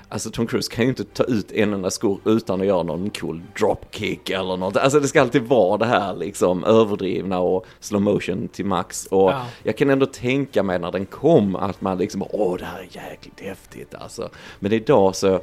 Alltså 0.09 0.29
Tom 0.29 0.47
Cruise 0.47 0.71
kan 0.71 0.83
ju 0.83 0.89
inte 0.89 1.03
ta 1.03 1.23
ut 1.23 1.51
en 1.51 1.73
enda 1.73 1.91
skor 1.91 2.19
utan 2.25 2.61
att 2.61 2.67
göra 2.67 2.83
någon 2.83 3.09
cool 3.09 3.41
dropkick 3.59 4.29
eller 4.29 4.57
något. 4.57 4.77
Alltså 4.77 4.99
det 4.99 5.07
ska 5.07 5.21
alltid 5.21 5.41
vara 5.41 5.77
det 5.77 5.85
här 5.85 6.15
liksom 6.15 6.63
överdrivna 6.63 7.39
och 7.39 7.65
slow 7.79 8.01
motion 8.01 8.47
till 8.47 8.65
max. 8.65 9.05
Och 9.05 9.31
Ja. 9.31 9.45
jag 9.63 9.77
kan 9.77 9.89
ändå 9.89 10.05
tänka 10.05 10.63
mig 10.63 10.79
när 10.79 10.91
den 10.91 11.05
kom 11.05 11.55
att 11.55 11.81
man 11.81 11.97
liksom, 11.97 12.23
åh 12.29 12.57
det 12.57 12.65
här 12.65 12.79
är 12.79 13.09
jäkligt 13.09 13.39
häftigt 13.39 13.95
alltså. 13.95 14.29
Men 14.59 14.71
idag 14.73 15.15
så, 15.15 15.41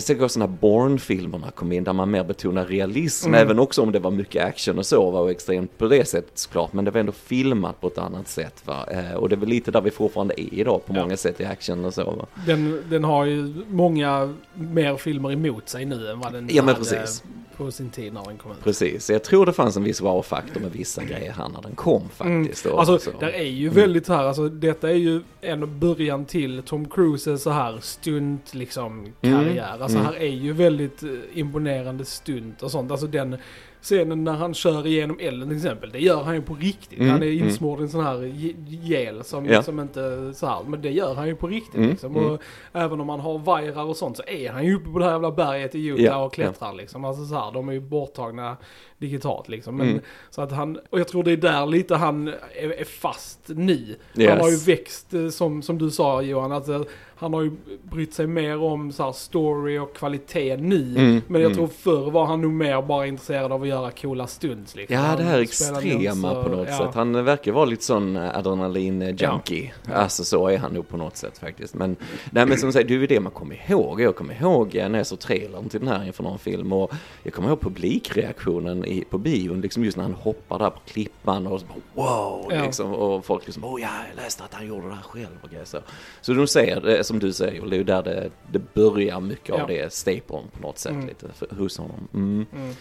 ser 0.00 0.24
också 0.24 0.38
när 0.38 0.46
Bourne-filmerna 0.46 1.50
kom 1.50 1.72
in 1.72 1.84
där 1.84 1.92
man 1.92 2.10
mer 2.10 2.24
betonar 2.24 2.66
realism, 2.66 3.28
Mm. 3.28 3.40
även 3.40 3.58
också 3.58 3.82
om 3.82 3.92
det 3.92 3.98
var 3.98 4.10
mycket 4.10 4.44
action 4.44 4.78
och 4.78 4.86
så 4.86 5.10
var 5.10 5.30
extremt 5.30 5.78
på 5.78 5.88
det 5.88 6.08
sättet 6.08 6.38
såklart, 6.38 6.72
men 6.72 6.84
det 6.84 6.90
var 6.90 7.00
ändå 7.00 7.12
filmat 7.12 7.80
på 7.80 7.86
ett 7.86 7.98
annat 7.98 8.28
sätt 8.28 8.62
va. 8.64 8.86
Eh, 8.90 9.14
och 9.14 9.28
det 9.28 9.34
är 9.34 9.36
väl 9.36 9.48
lite 9.48 9.70
där 9.70 9.80
vi 9.80 9.90
fortfarande 9.90 10.40
är 10.40 10.54
idag 10.54 10.86
på 10.86 10.92
Ja. 10.96 11.00
många 11.02 11.16
sätt 11.16 11.40
i 11.40 11.44
action 11.44 11.84
och 11.84 11.94
så 11.94 12.04
va. 12.04 12.26
Den, 12.46 12.82
den 12.90 13.04
har 13.04 13.24
ju 13.24 13.54
många 13.68 14.34
mer 14.54 14.96
filmer 14.96 15.32
emot 15.32 15.68
sig 15.68 15.84
nu 15.84 16.10
än 16.10 16.18
vad 16.20 16.32
den 16.32 16.48
Ja, 16.52 16.62
men 16.62 16.74
hade 16.74 16.78
precis. 16.78 17.22
På 17.58 17.70
sin 17.70 17.90
tid 17.90 18.12
när 18.12 18.24
den 18.24 18.36
kom 18.38 18.50
ut. 18.52 18.64
Precis, 18.64 19.10
jag 19.10 19.24
tror 19.24 19.46
det 19.46 19.52
fanns 19.52 19.76
en 19.76 19.84
viss 19.84 20.00
wow-faktor 20.00 20.60
med 20.60 20.72
vissa 20.72 21.04
grejer 21.04 21.32
här 21.32 21.48
när 21.48 21.62
den 21.62 21.74
kom 21.74 22.08
faktiskt. 22.08 22.66
Mm. 22.66 22.78
Alltså, 22.78 22.98
så. 22.98 23.10
där 23.20 23.28
är 23.28 23.42
ju 23.44 23.66
Mm. 23.68 23.74
väldigt 23.80 24.06
så 24.06 24.12
här, 24.12 24.24
alltså 24.24 24.48
detta 24.48 24.90
är 24.90 24.94
ju 24.94 25.22
en 25.40 25.78
början 25.78 26.24
till 26.24 26.62
Tom 26.62 26.88
Cruises 26.88 27.42
så 27.42 27.50
här 27.50 27.78
stunt 27.80 28.54
liksom 28.54 29.06
karriär. 29.20 29.76
Alltså 29.80 29.98
Mm. 29.98 30.06
här 30.12 30.20
är 30.22 30.26
ju 30.34 30.52
väldigt 30.52 31.02
eh, 31.02 31.08
imponerande 31.34 32.04
stunt 32.04 32.62
och 32.62 32.70
sånt. 32.70 32.90
Alltså 32.90 33.06
den 33.06 33.36
scenen 33.82 34.24
när 34.24 34.32
han 34.32 34.54
kör 34.54 34.86
igenom 34.86 35.18
elden 35.20 35.48
till 35.48 35.56
exempel, 35.56 35.90
det 35.90 35.98
gör 36.00 36.22
han 36.22 36.34
ju 36.34 36.42
på 36.42 36.54
riktigt. 36.54 36.98
Mm, 36.98 37.10
Han 37.10 37.22
är 37.22 37.26
mm. 37.26 37.44
insmord 37.48 37.78
i 37.80 37.82
en 37.82 37.88
sån 37.88 38.04
här 38.04 38.22
ge- 38.22 38.54
gel 38.66 39.24
som, 39.24 39.46
Ja. 39.46 39.62
som 39.62 39.80
inte 39.80 40.32
så 40.34 40.46
här, 40.46 40.58
men 40.66 40.82
det 40.82 40.90
gör 40.90 41.14
han 41.14 41.26
ju 41.28 41.34
på 41.34 41.46
riktigt 41.46 41.74
Mm, 41.74 41.90
liksom. 41.90 42.16
mm. 42.16 42.30
Och 42.30 42.42
även 42.72 43.00
om 43.00 43.08
han 43.08 43.20
har 43.20 43.38
vajrar 43.38 43.84
och 43.84 43.96
sånt 43.96 44.16
så 44.16 44.22
är 44.26 44.50
han 44.50 44.64
ju 44.66 44.74
uppe 44.76 44.90
på 44.90 44.98
det 44.98 45.04
här 45.04 45.12
jävla 45.12 45.30
berget 45.32 45.74
i 45.74 45.86
Utah 45.86 46.04
Ja, 46.04 46.24
och 46.24 46.32
klättrar 46.34 46.74
liksom. 46.74 47.04
Alltså 47.04 47.24
så 47.24 47.34
här, 47.34 47.52
de 47.52 47.68
är 47.68 47.72
ju 47.72 47.80
borttagna 47.80 48.56
digitalt 48.98 49.48
liksom. 49.48 49.76
Men, 49.76 49.88
Mm. 49.88 50.00
Så 50.30 50.42
att 50.42 50.52
han, 50.52 50.78
och 50.90 51.00
jag 51.00 51.08
tror 51.08 51.22
det 51.24 51.32
är 51.32 51.36
där 51.36 51.66
lite 51.66 51.94
han 51.96 52.28
är, 52.28 52.34
är 52.80 52.84
fast 52.84 53.38
nu. 53.46 53.96
Han 54.14 54.22
Yes. 54.22 54.40
har 54.40 54.50
ju 54.50 54.56
växt, 54.56 55.14
eh, 55.14 55.28
som, 55.28 55.62
som 55.62 55.78
du 55.78 55.90
sa 55.90 56.22
Johan, 56.22 56.52
eh, 56.52 56.80
han 57.20 57.34
har 57.34 57.42
ju 57.42 57.50
brytt 57.82 58.14
sig 58.14 58.26
mer 58.26 58.62
om 58.62 58.92
så 58.92 59.02
här, 59.04 59.12
story 59.12 59.78
och 59.78 59.96
kvalitet 59.96 60.56
nu. 60.56 60.94
Mm, 60.98 61.22
Men 61.28 61.40
jag 61.40 61.50
mm. 61.50 61.54
tror 61.56 61.66
förr 61.66 62.10
var 62.10 62.26
han 62.26 62.40
nog 62.42 62.52
mer 62.52 62.82
bara 62.82 63.06
intresserad 63.06 63.52
av 63.52 63.62
att 63.62 63.68
göra 63.68 63.90
coola 63.90 64.26
stunts. 64.26 64.76
Liksom. 64.76 64.96
Ja, 64.96 65.16
det 65.16 65.22
här 65.22 65.32
Han 65.32 65.40
extrema 65.42 66.30
så- 66.34 66.42
på 66.42 66.48
något 66.48 66.68
ja. 66.70 66.78
sätt. 66.78 66.94
Han 66.94 67.24
verkar 67.24 67.52
vara 67.52 67.64
lite 67.64 67.84
sån 67.84 68.16
adrenalin-junkie. 68.16 69.70
Ja. 69.88 69.92
Alltså 69.94 70.24
så 70.24 70.48
är 70.48 70.58
han 70.58 70.72
nog 70.72 70.88
på 70.88 70.96
något 70.96 71.16
sätt 71.16 71.38
faktiskt. 71.38 71.74
Men, 71.74 71.96
nej, 72.30 72.46
men 72.46 72.58
som 72.58 72.72
sagt, 72.72 72.88
det 72.88 72.94
är 72.94 72.98
ju 72.98 73.06
det 73.06 73.20
man 73.20 73.32
kommer 73.32 73.70
ihåg. 73.70 74.00
Jag 74.00 74.16
kommer 74.16 74.42
ihåg 74.42 74.74
när 74.74 74.96
jag 74.98 75.06
såg 75.06 75.18
trailern 75.18 75.68
till 75.68 75.80
den 75.80 75.88
här 75.88 76.04
inför 76.06 76.22
någon 76.22 76.38
film. 76.38 76.72
Och 76.72 76.92
jag 77.22 77.32
kommer 77.32 77.48
ihåg 77.48 77.60
publikreaktionen 77.60 78.84
i, 78.88 79.04
på 79.04 79.18
bion, 79.18 79.60
liksom 79.60 79.84
just 79.84 79.96
när 79.96 80.04
han 80.04 80.14
hoppar 80.14 80.58
där 80.58 80.70
på 80.70 80.80
klippan 80.86 81.46
och 81.46 81.60
så 81.60 81.66
bara, 81.66 82.04
wow, 82.06 82.46
Ja. 82.52 82.62
liksom. 82.62 82.94
Och 82.94 83.24
folk 83.24 83.46
liksom, 83.46 83.64
oh 83.64 83.80
ja, 83.80 83.88
jag 84.08 84.24
läste 84.24 84.44
att 84.44 84.54
han 84.54 84.66
gjorde 84.66 84.88
det 84.88 84.94
här 84.94 85.02
själv 85.02 85.38
och 85.42 85.50
grejer 85.50 85.64
så. 85.64 85.78
Så 86.20 86.32
de 86.32 86.46
säger, 86.46 86.80
det, 86.80 87.04
som 87.04 87.18
du 87.18 87.32
säger, 87.32 87.66
det 87.66 87.76
är 87.76 87.78
ju 87.78 87.84
där 87.84 88.02
det, 88.02 88.30
det 88.52 88.74
börjar 88.74 89.20
mycket 89.20 89.48
Ja. 89.48 89.62
av 89.62 89.68
det 89.68 89.92
stapeln 89.92 90.44
på 90.52 90.62
något 90.62 90.78
sätt 90.78 90.92
Mm. 90.92 91.06
lite 91.06 91.28
för, 91.32 91.46
hos 91.56 91.78
honom. 91.78 92.08
Mm. 92.14 92.46
Mm. 92.54 92.74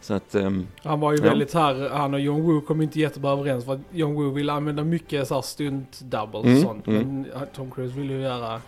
Så 0.00 0.14
att, 0.14 0.34
ehm, 0.34 0.66
Han 0.82 1.00
var 1.00 1.12
ju 1.12 1.18
Ja. 1.18 1.24
väldigt 1.24 1.54
här, 1.54 1.88
han 1.88 2.14
och 2.14 2.20
John 2.20 2.42
Woo 2.42 2.60
kom 2.60 2.80
inte 2.82 3.00
jättebra 3.00 3.30
överens 3.32 3.64
för 3.64 3.72
att 3.72 3.80
John 3.90 4.14
Woo 4.14 4.30
ville 4.30 4.52
använda 4.52 4.84
mycket 4.84 5.28
så 5.28 5.34
här 5.34 5.42
stunt 5.42 6.00
doubles 6.00 6.44
Mm, 6.44 6.56
och 6.56 6.62
sånt. 6.62 6.86
mm. 6.86 7.02
Men 7.22 7.26
Tom 7.54 7.70
Cruise 7.70 7.98
ville 7.98 8.12
ju 8.14 8.20
göra 8.20 8.60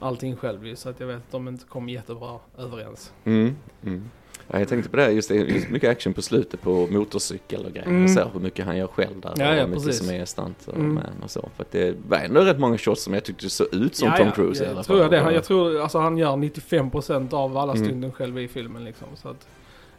allting 0.00 0.36
själv 0.36 0.74
så 0.74 0.88
att 0.88 1.00
jag 1.00 1.06
vet 1.06 1.16
att 1.16 1.30
de 1.32 1.48
inte 1.48 1.64
kom 1.64 1.88
jättebra 1.88 2.38
överens. 2.58 3.12
Mm, 3.24 3.56
mm. 3.84 4.10
Ja, 4.52 4.58
jag 4.58 4.68
tänkte 4.68 4.90
på 4.90 4.96
det, 4.96 5.10
just, 5.12 5.30
just 5.30 5.68
mycket 5.70 5.90
action 5.90 6.14
på 6.14 6.22
slutet 6.22 6.60
på 6.62 6.86
motorcykel 6.90 7.64
och 7.64 7.72
grejer. 7.72 7.86
Mm. 7.86 8.00
Jag 8.02 8.10
ser 8.10 8.28
hur 8.32 8.40
mycket 8.40 8.64
han 8.66 8.76
gör 8.76 8.86
själv 8.86 9.20
där. 9.20 9.32
Ja, 9.36 9.54
ja, 9.54 9.62
och 9.64 9.68
mycket 9.70 9.84
precis. 9.84 10.06
som 10.06 10.14
är 10.16 10.24
stunt 10.24 10.66
och, 10.68 10.74
Mm. 10.76 10.98
och 11.24 11.30
så. 11.30 11.48
För 11.56 11.66
det 11.70 11.96
var 12.08 12.18
ändå 12.18 12.40
rätt 12.40 12.58
många 12.58 12.78
shots 12.78 13.02
som 13.02 13.14
jag 13.14 13.24
tyckte 13.24 13.50
såg 13.50 13.74
ut 13.74 13.96
som 13.96 14.08
Ja, 14.08 14.16
Tom 14.16 14.26
ja, 14.26 14.32
Cruise 14.32 14.64
i 14.64 14.66
alla 14.66 14.68
jag 14.68 14.76
fall. 14.76 14.84
tror 14.84 15.00
jag 15.00 15.10
det. 15.10 15.20
Han- 15.20 15.34
Jag 15.34 15.44
tror 15.44 15.80
alltså 15.80 15.98
han 15.98 16.18
gör 16.18 16.36
95% 16.36 17.32
av 17.32 17.56
alla 17.56 17.72
Mm. 17.72 17.84
stunden 17.84 18.12
själv 18.12 18.38
i 18.38 18.48
filmen 18.48 18.84
liksom. 18.84 19.08
Så 19.16 19.28
att 19.28 19.46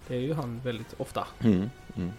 det 0.08 0.16
är 0.16 0.20
ju 0.20 0.34
han 0.34 0.62
väldigt 0.64 0.94
ofta. 0.98 1.28
Mm, 1.44 1.70
mm. 1.96 2.10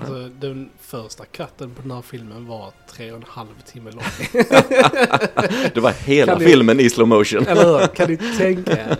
Alltså, 0.00 0.28
den 0.40 0.70
första 0.80 1.24
katten 1.24 1.70
på 1.70 1.82
den 1.82 1.90
här 1.90 2.02
filmen 2.02 2.46
var 2.46 2.72
tre 2.92 3.10
och 3.10 3.16
en 3.16 3.24
halv 3.28 3.48
timme 3.66 3.90
lång. 3.90 4.02
Det 5.74 5.80
var 5.80 5.90
hela 5.92 6.38
ni- 6.38 6.44
filmen 6.44 6.80
i 6.80 6.90
slow 6.90 7.08
motion. 7.08 7.46
Eller 7.46 7.78
hur? 7.80 7.86
Kan 7.86 8.10
ni 8.10 8.16
tänka 8.16 8.72
er 8.72 8.96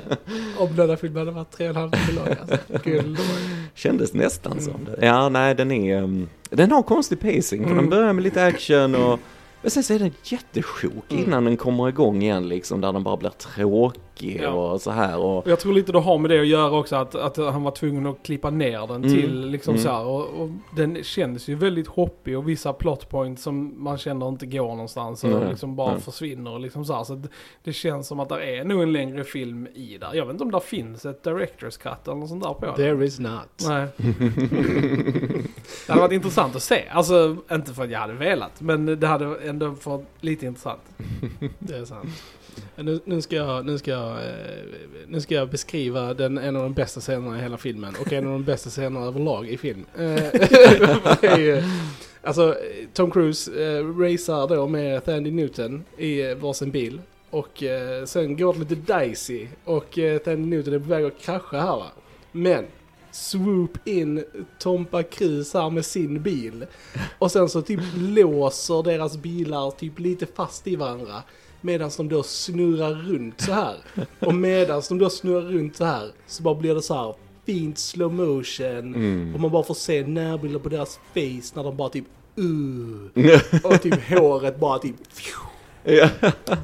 om 0.59 0.77
den 0.77 0.91
här 0.91 0.97
filmen 0.97 1.19
hade 1.19 1.31
varit 1.31 1.51
tre 1.53 1.69
och 1.69 1.77
en 1.77 1.81
halv 1.81 1.91
timme 1.91 2.21
lång? 2.21 2.37
Alltså. 2.41 2.59
Kändes 3.75 4.13
nästan 4.15 4.61
som 4.61 4.85
det. 4.85 5.07
Ja, 5.07 5.29
nej, 5.29 5.55
den 5.55 5.71
är... 5.73 6.03
um, 6.03 6.29
den 6.51 6.73
har 6.73 6.83
konstig 6.83 7.21
pacing. 7.21 7.63
För 7.65 7.71
Mm. 7.71 7.77
den 7.77 7.91
börjar 7.91 8.13
med 8.13 8.25
lite 8.25 8.45
action 8.45 8.95
och... 8.95 9.21
Men 9.65 9.71
sen 9.71 9.83
så 9.83 9.95
är 9.95 9.99
den 9.99 10.13
jättesjok 10.25 11.13
Mm. 11.13 11.25
innan 11.25 11.45
den 11.45 11.57
kommer 11.57 11.89
igång 11.89 12.23
igen 12.23 12.49
liksom. 12.49 12.81
Där 12.81 12.93
den 12.93 13.03
bara 13.03 13.17
blir 13.17 13.31
tråkig 13.31 14.41
Ja. 14.43 14.49
och 14.73 14.81
så 14.81 14.91
här. 14.91 15.19
Och, 15.19 15.49
Jag 15.49 15.61
tror 15.61 15.73
lite 15.73 15.93
det 15.93 15.99
har 15.99 16.19
med 16.19 16.31
det 16.31 16.41
att 16.41 16.47
göra 16.47 16.71
också 16.79 16.97
att, 16.97 17.15
att 17.15 17.37
han 17.37 17.63
var 17.63 17.71
tvungen 17.71 18.07
att 18.07 18.23
klippa 18.23 18.51
ner 18.51 18.87
den 18.87 18.97
Mm. 19.05 19.11
till 19.11 19.47
liksom 19.51 19.75
Mm. 19.75 19.85
så 19.85 19.91
här. 19.91 20.05
Och, 20.07 20.21
och 20.41 20.51
den 20.77 21.03
kändes 21.05 21.49
ju 21.49 21.55
väldigt 21.55 21.87
hoppig 21.87 22.39
och 22.39 22.49
vissa 22.49 22.73
plot 22.73 23.09
points 23.11 23.43
som 23.43 23.85
man 23.85 23.99
känner 23.99 24.29
inte 24.29 24.47
går 24.47 24.69
någonstans 24.69 25.25
och 25.25 25.49
liksom 25.49 25.77
bara 25.77 26.01
försvinner 26.01 26.51
och 26.53 26.61
liksom 26.61 26.85
så 26.85 26.95
här. 26.95 27.05
Så 27.05 27.15
det, 27.15 27.29
det 27.65 27.73
känns 27.73 28.07
som 28.09 28.21
att 28.21 28.29
det 28.29 28.57
är 28.59 28.65
nog 28.65 28.83
en 28.83 28.93
längre 28.93 29.25
film 29.25 29.67
i 29.75 29.99
där. 30.01 30.11
Jag 30.15 30.27
vet 30.27 30.33
inte 30.33 30.45
om 30.45 30.51
det 30.51 30.61
finns 30.61 31.07
ett 31.07 31.25
director's 31.25 31.79
cut 31.83 31.93
eller 32.09 32.15
något 32.17 32.29
sånt 32.29 32.43
där 32.43 32.55
på 32.55 32.67
det. 32.67 32.77
There 32.77 33.05
is 33.07 33.19
not. 33.19 33.65
Nej. 33.69 33.87
det 35.87 35.93
hade 35.93 36.01
varit 36.01 36.13
intressant 36.13 36.57
att 36.57 36.63
se. 36.63 36.85
Alltså, 36.91 37.37
inte 37.53 37.75
för 37.75 37.85
att 37.85 37.91
jag 37.91 37.99
hade 37.99 38.13
velat, 38.13 38.61
men 38.61 39.01
det 39.01 39.07
hade 39.07 39.49
ändå 39.55 39.77
varit 39.85 40.05
lite 40.21 40.47
intressant. 40.47 40.81
Det 41.59 41.77
är 41.77 41.85
sant. 41.85 42.09
Nu, 42.77 43.01
nu, 43.05 43.23
ska 43.23 43.37
jag, 43.37 43.67
nu, 43.67 43.79
ska 43.79 43.91
jag, 43.91 44.11
eh, 44.11 44.65
nu 45.07 45.21
ska 45.21 45.35
jag 45.35 45.49
beskriva 45.49 46.15
den, 46.15 46.39
en 46.39 46.57
av 46.57 46.63
de 46.63 46.73
bästa 46.73 47.01
scenerna 47.01 47.39
i 47.39 47.43
hela 47.43 47.57
filmen 47.57 47.95
och 48.01 48.13
en 48.13 48.27
av 48.27 48.33
de 48.33 48.45
bästa 48.45 48.71
scenerna 48.71 49.07
överlag 49.07 49.49
i 49.49 49.57
film. 49.57 49.85
Eh, 49.99 51.65
alltså, 52.23 52.57
Tom 52.93 53.11
Cruise 53.11 53.65
eh, 53.65 53.87
racear 53.87 54.49
då 54.49 54.67
med 54.67 55.05
Thandie 55.05 55.33
Newton 55.33 55.85
i 55.97 56.31
eh, 56.31 56.37
varsin 56.37 56.71
bil. 56.71 57.01
Och 57.31 57.63
eh, 57.63 58.05
sen 58.05 58.37
går 58.37 58.55
det 58.55 58.59
lite 58.61 58.99
dicey 58.99 59.49
och 59.65 59.99
eh, 59.99 60.19
Thandie 60.19 60.47
Newton 60.47 60.75
är 60.75 60.79
på 60.79 60.89
väg 60.89 61.05
att 61.05 61.21
krascha 61.21 61.61
här 61.61 61.77
va. 61.77 61.87
Men 62.33 62.65
swoop 63.15 63.79
in 63.85 64.25
Tompa 64.59 65.03
Cruise 65.03 65.59
här 65.59 65.71
med 65.71 65.85
sin 65.85 66.23
bil. 66.23 66.67
Och 67.19 67.31
sen 67.31 67.49
så 67.49 67.63
typ 67.63 67.81
låser 67.97 68.83
deras 68.83 69.17
bilar 69.17 69.71
typ 69.71 69.99
lite 69.99 70.27
fast 70.27 70.67
i 70.67 70.77
varandra. 70.77 71.23
Medan 71.61 71.91
de 71.97 72.09
då 72.09 72.23
snurrar 72.23 72.95
runt 72.95 73.41
så 73.41 73.53
här. 73.53 73.77
Och 74.21 74.35
medan 74.35 74.83
de 74.89 74.99
då 74.99 75.11
snurrar 75.11 75.51
runt 75.51 75.77
så 75.77 75.85
här 75.85 76.13
så 76.27 76.43
bara 76.43 76.55
blir 76.55 76.75
det 76.75 76.83
så 76.83 76.95
här 76.95 77.15
fint 77.47 77.79
slow 77.79 78.13
motion. 78.13 78.95
Mm. 78.95 79.35
Och 79.35 79.41
man 79.41 79.51
bara 79.51 79.63
får 79.63 79.75
se 79.75 80.07
närbilder 80.07 80.59
på 80.59 80.69
deras 80.69 80.97
face 80.97 81.55
när 81.55 81.65
de 81.65 81.77
bara 81.77 81.89
typ 81.89 82.07
uh. 82.39 83.65
Och 83.73 83.83
typ 83.83 84.09
håret 84.09 84.61
bara 84.61 84.79
typ 84.79 84.97
Ja, 85.87 86.09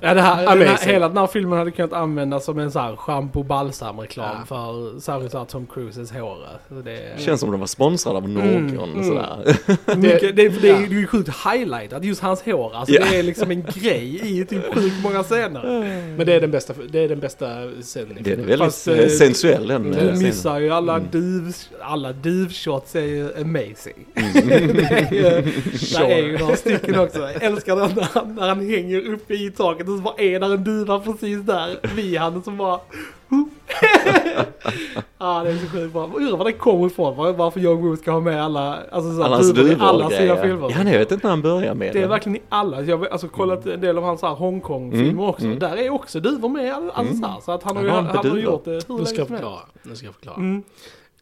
det 0.00 0.20
här, 0.20 0.56
den 0.56 0.68
här, 0.68 0.86
hela 0.92 1.08
den 1.08 1.16
här 1.16 1.26
filmen 1.26 1.58
hade 1.58 1.70
kunnat 1.70 1.92
användas 1.92 2.44
som 2.44 2.58
en 2.58 2.70
sån 2.72 2.82
här 2.82 2.96
shampoo 2.96 3.42
balsam 3.42 4.00
reklam 4.00 4.36
Ja. 4.38 4.44
för 4.46 5.00
särskilt 5.00 5.32
så 5.32 5.38
här 5.38 5.44
Tom 5.44 5.66
Cruises 5.66 6.12
hår. 6.12 6.38
Det, 6.84 7.20
Känns 7.20 7.40
som 7.40 7.50
de 7.50 7.60
var 7.60 7.66
sponsrade 7.66 8.16
av 8.16 8.28
någon 8.28 8.42
Mm, 8.44 9.04
sådär. 9.04 9.56
mycket, 9.96 10.20
det, 10.36 10.48
det, 10.48 10.68
ja. 10.68 10.74
är- 10.76 10.78
det 10.88 10.94
är 10.94 11.00
ju 11.00 11.06
sjukt 11.06 11.28
highlightat, 11.52 12.04
just 12.04 12.20
hans 12.22 12.42
hår. 12.42 12.74
Alltså 12.74 12.94
Ja. 12.94 13.04
det 13.10 13.16
är 13.18 13.22
liksom 13.22 13.50
en 13.50 13.62
grej 13.74 14.20
i 14.40 14.44
typ 14.44 14.74
sjukt 14.74 15.02
många 15.02 15.22
scener. 15.22 15.62
Men 16.16 16.26
det 16.26 16.32
är 16.32 16.40
den 16.40 16.50
bästa, 16.50 16.74
det 16.92 16.98
är 17.04 17.08
den 17.08 17.20
bästa 17.20 17.46
scenen 17.82 18.16
Det 18.20 18.32
är 18.32 18.36
väldigt 18.36 18.58
Fast, 18.58 18.88
eh, 18.88 18.98
eh, 18.98 19.08
sensuell 19.08 19.66
den 19.68 19.86
eh, 19.86 19.90
Du 19.92 19.96
scenen. 19.98 20.22
missar 20.22 20.58
ju 20.58 20.70
alla 20.70 20.94
Mm. 20.96 21.08
div, 21.10 21.54
alla 21.80 22.12
divshots 22.12 22.96
är 22.96 23.00
ju 23.00 23.28
amazing. 23.40 24.06
det 24.14 24.84
är 24.84 25.12
ju, 25.12 25.20
där 25.92 26.04
är 26.10 26.18
ju 26.26 26.38
några 26.38 26.56
stycken 26.56 26.98
också. 26.98 27.18
Jag 27.18 27.42
älskar 27.42 27.76
den 27.76 27.90
när 27.96 28.08
han, 28.12 28.34
när 28.34 28.48
han 28.48 28.60
hänger 28.70 29.09
uppe 29.14 29.34
i 29.34 29.50
taket 29.50 29.88
och 29.88 29.96
så 29.96 30.02
bara 30.02 30.14
är 30.18 30.40
där 30.40 30.54
en 30.54 30.64
duva 30.64 31.00
precis 31.00 31.40
där 31.40 31.94
vid 31.96 32.18
han 32.18 32.42
som 32.42 32.56
bara... 32.56 32.80
Ja 35.18 35.42
det 35.44 35.50
är 35.50 35.56
så 35.56 35.66
sjukt 35.66 35.92
bra. 35.92 36.10
Undrar 36.14 36.36
var 36.36 36.44
det 36.44 36.52
kommer 36.52 36.86
ifrån. 36.86 37.16
var- 37.16 37.32
Varför 37.32 37.60
Young 37.60 37.82
Woo 37.82 37.96
ska 37.96 38.10
ha 38.10 38.20
med 38.20 38.44
alla, 38.44 38.78
alltså 38.90 39.16
så 39.16 39.22
Alla 39.22 39.38
duvor 39.38 39.70
i 39.72 39.76
alla 39.80 40.10
sina 40.10 40.36
filmer. 40.36 40.70
Ja, 40.70 40.82
nej, 40.84 40.92
jag 40.92 40.98
vet 40.98 41.12
inte 41.12 41.26
när 41.26 41.30
han 41.30 41.42
börjar 41.42 41.74
med 41.74 41.92
Det 41.92 41.98
är 41.98 42.02
det. 42.02 42.08
verkligen 42.08 42.36
i 42.36 42.42
alla. 42.48 42.82
Jag 42.82 42.98
har 42.98 43.06
alltså 43.06 43.28
kollat 43.28 43.66
en 43.66 43.80
del 43.80 43.98
av 43.98 44.04
hans 44.04 44.22
Hongkong-filmer 44.22 45.10
Mm, 45.10 45.20
också. 45.24 45.44
mm. 45.44 45.58
Där 45.58 45.76
är 45.76 45.90
också 45.90 46.20
duvor 46.20 46.48
med. 46.48 46.72
all- 46.74 46.90
Alltså, 46.90 47.14
så 47.16 47.26
här, 47.26 47.40
så 47.40 47.52
att 47.52 47.62
han 47.62 47.76
har 47.76 47.84
Han 47.84 47.96
han 47.96 48.06
har 48.06 48.14
har 48.14 48.22
duvor. 48.22 48.38
gjort 48.38 48.64
det 48.64 48.70
hur 48.70 48.82
Nu 48.88 48.94
länge 48.94 49.06
ska 49.06 49.16
jag 49.18 49.26
som 49.26 49.36
helst. 49.36 49.48
förklara. 49.48 49.60
Nu 49.82 49.96
ska 49.96 50.06
jag 50.06 50.14
förklara. 50.14 50.36
Mm. 50.36 50.62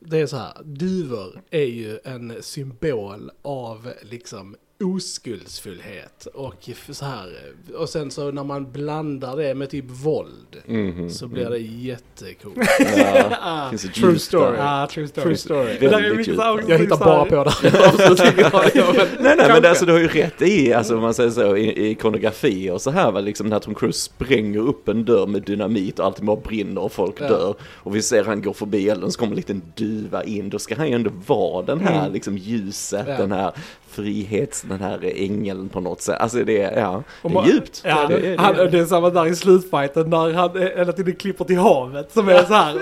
Det 0.01 0.21
är 0.21 0.27
så 0.27 0.37
här, 0.37 0.53
duvor 0.65 1.41
är 1.51 1.65
ju 1.65 1.99
en 2.05 2.33
symbol 2.41 3.31
av 3.43 3.89
liksom 4.03 4.57
oskuldsfullhet 4.85 6.27
och 6.35 6.69
så 6.91 7.05
här. 7.05 7.29
Och 7.79 7.89
sen 7.89 8.11
så 8.11 8.31
när 8.31 8.45
man 8.45 8.73
blandar 8.73 9.37
det 9.37 9.55
med 9.55 9.71
typ 9.71 9.85
våld 9.89 10.57
Mhm, 10.67 11.11
så 11.11 11.29
blir 11.29 11.51
det 11.51 11.59
jättecoolt. 11.59 12.57
Ja, 12.97 13.25
Ah, 13.41 13.71
True 13.95 14.19
story. 14.19 14.57
ah, 14.61 14.87
true 14.87 15.09
story. 15.09 15.25
True 15.25 15.37
story. 15.37 15.77
Det 15.81 15.89
där 15.89 15.99
är 15.99 16.03
Väldigt 16.03 16.29
djupt. 16.29 16.41
Jag 16.69 16.79
hittar 16.79 16.97
bara 16.97 17.25
på 17.25 17.45
det. 17.45 17.53
Nej, 19.21 19.37
nej, 19.37 19.49
men 19.49 19.65
alltså 19.67 19.87
du 19.87 19.93
har 19.93 19.99
ju 19.99 20.09
rätt 20.09 20.43
i, 20.43 20.73
alltså 20.73 20.95
om 20.97 21.01
man 21.03 21.15
säger 21.15 21.31
så, 21.31 21.57
i, 21.57 21.65
i 21.69 21.91
ikonografi 21.91 22.71
och 22.71 22.83
så 22.83 22.91
här 22.91 23.13
va, 23.13 23.21
liksom 23.21 23.47
när 23.49 23.59
Tom 23.59 23.75
Cruise 23.75 23.99
spränger 24.01 24.61
upp 24.61 24.89
en 24.89 25.05
dörr 25.05 25.27
med 25.27 25.43
dynamit 25.43 25.99
och 25.99 26.07
allting 26.07 26.27
bara 26.27 26.37
brinner 26.37 26.81
och 26.83 26.93
folk 26.93 27.15
Ja. 27.21 27.29
dör. 27.29 27.55
Och 27.63 27.97
vi 27.97 28.03
ser 28.03 28.25
han 28.25 28.43
går 28.43 28.53
förbi 28.53 28.89
elden 28.89 29.13
så 29.13 29.19
kommer 29.19 29.33
en 29.33 29.37
liten 29.37 29.63
duva 29.77 30.25
in, 30.25 30.51
då 30.51 30.59
ska 30.59 30.75
han 30.77 30.89
ju 30.89 30.95
ändå 30.95 31.11
vara 31.27 31.63
den 31.63 31.81
här 31.81 31.99
Mm. 32.01 32.13
liksom 32.13 32.39
ljuset, 32.39 33.05
Ja. 33.09 33.17
den 33.17 33.33
här 33.33 33.53
frihets, 33.89 34.63
den 34.63 34.81
här 34.81 35.13
ängeln 35.17 35.69
på 35.69 35.81
något 35.81 36.03
sätt. 36.03 36.21
Alltså 36.21 36.45
det 36.45 36.63
är, 36.63 36.79
ja, 36.81 37.03
det 37.23 37.29
är 37.29 37.47
djupt. 37.47 37.83
Ja, 37.85 38.07
det, 38.07 38.19
det, 38.19 38.41
han, 38.41 38.57
det 38.57 38.79
är 38.79 38.87
samma 38.87 39.11
där 39.11 39.27
i 39.27 39.37
slutfighten 39.37 40.11
när 40.11 40.33
han 40.33 40.59
hela 40.59 40.93
tiden 40.93 41.17
klipper 41.17 41.45
till 41.45 41.59
havet 41.59 42.13
som 42.13 42.29
är 42.29 42.45
så 42.45 42.55
här 42.55 42.75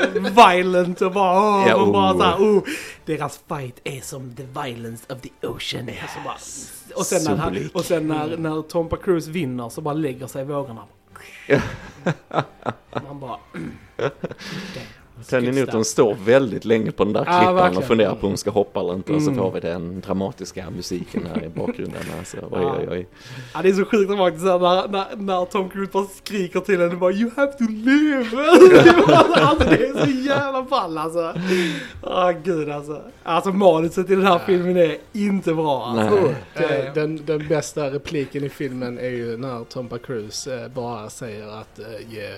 violent 0.53 1.01
och 1.01 1.12
bara 1.12 1.40
åh, 1.40 1.69
Ja, 1.69 1.79
man 1.79 1.92
bara 1.92 2.12
oh. 2.12 2.19
så 2.19 2.25
här, 2.25 2.37
oh, 2.37 2.62
deras 3.05 3.40
fight 3.49 3.81
är 3.85 4.01
som 4.01 4.35
the 4.35 4.42
violence 4.42 5.05
of 5.14 5.21
the 5.21 5.47
ocean. 5.47 5.87
Så 5.87 6.21
bara, 6.25 6.37
och 6.95 7.07
sen, 7.07 7.25
när, 7.25 7.37
han, 7.37 7.71
och 7.75 7.85
sen 7.85 8.09
när, 8.09 8.37
när 8.37 8.62
Tompa 8.62 8.97
Cruise 8.97 9.31
vinner 9.31 9.69
så 9.69 9.81
bara 9.81 9.95
lägger 9.95 10.27
sig 10.27 10.45
vågorna. 10.45 10.83
Man 13.09 13.21
bara, 13.21 13.38
Tandy 15.29 15.52
Newton 15.52 15.85
står 15.85 16.14
väldigt 16.24 16.64
länge 16.64 16.92
på 16.92 17.05
den 17.05 17.12
där 17.12 17.24
Ja, 17.26 17.33
klippan 17.33 17.48
och 17.55 17.57
verkligen. 17.62 17.88
funderar 17.88 18.14
på 18.14 18.26
om 18.26 18.29
hon 18.31 18.37
ska 18.37 18.50
hoppa 18.50 18.81
eller 18.81 18.94
inte. 18.94 19.12
Och 19.12 19.22
så 19.22 19.31
Mm. 19.31 19.42
får 19.42 19.52
vi 19.52 19.61
den 19.61 20.00
dramatiska 20.00 20.70
musiken 20.70 21.26
här 21.35 21.44
i 21.44 21.48
bakgrunden. 21.48 22.02
Alltså, 22.18 22.37
oj, 22.50 22.64
oj, 22.81 22.88
oj. 22.90 23.07
Ja, 23.55 23.62
det 23.62 23.68
är 23.68 23.72
så 23.72 23.85
sjukt 23.85 24.09
dramatiskt 24.11 24.44
när, 24.44 24.88
när, 24.88 25.16
när 25.16 25.44
Tom 25.44 25.68
Cruise 25.68 25.92
bara 25.92 26.05
skriker 26.07 26.61
till 26.61 26.81
henne 26.81 26.96
bara 26.96 27.12
You 27.12 27.31
have 27.37 27.52
to 27.52 27.64
live! 27.68 28.26
alltså 29.35 29.68
det 29.70 29.87
är 29.87 30.05
så 30.05 30.11
jävla 30.11 30.62
ball 30.62 30.98
alltså. 30.98 31.35
Åh 32.02 32.31
gud 32.44 32.70
alltså. 32.70 33.02
Alltså 33.22 33.50
manuset 33.52 34.11
i 34.11 34.14
den 34.14 34.26
här 34.26 34.38
filmen 34.46 34.76
är 34.76 34.96
inte 35.12 35.55
bra 35.55 35.85
alltså. 35.87 36.14
Nej. 36.20 36.35
Det 36.55 36.87
Eh, 36.87 36.94
Den, 36.94 37.20
den 37.26 37.48
bästa 37.48 37.90
repliken 37.90 38.44
i 38.44 38.48
filmen 38.48 38.98
är 38.98 39.09
ju 39.11 39.37
när 39.37 39.64
Tompa 39.64 39.98
Cruise 39.98 40.62
eh, 40.62 40.68
bara 40.68 41.11
säger 41.11 41.46
att 41.61 41.79
eh, 41.79 42.14
yeah, 42.16 42.35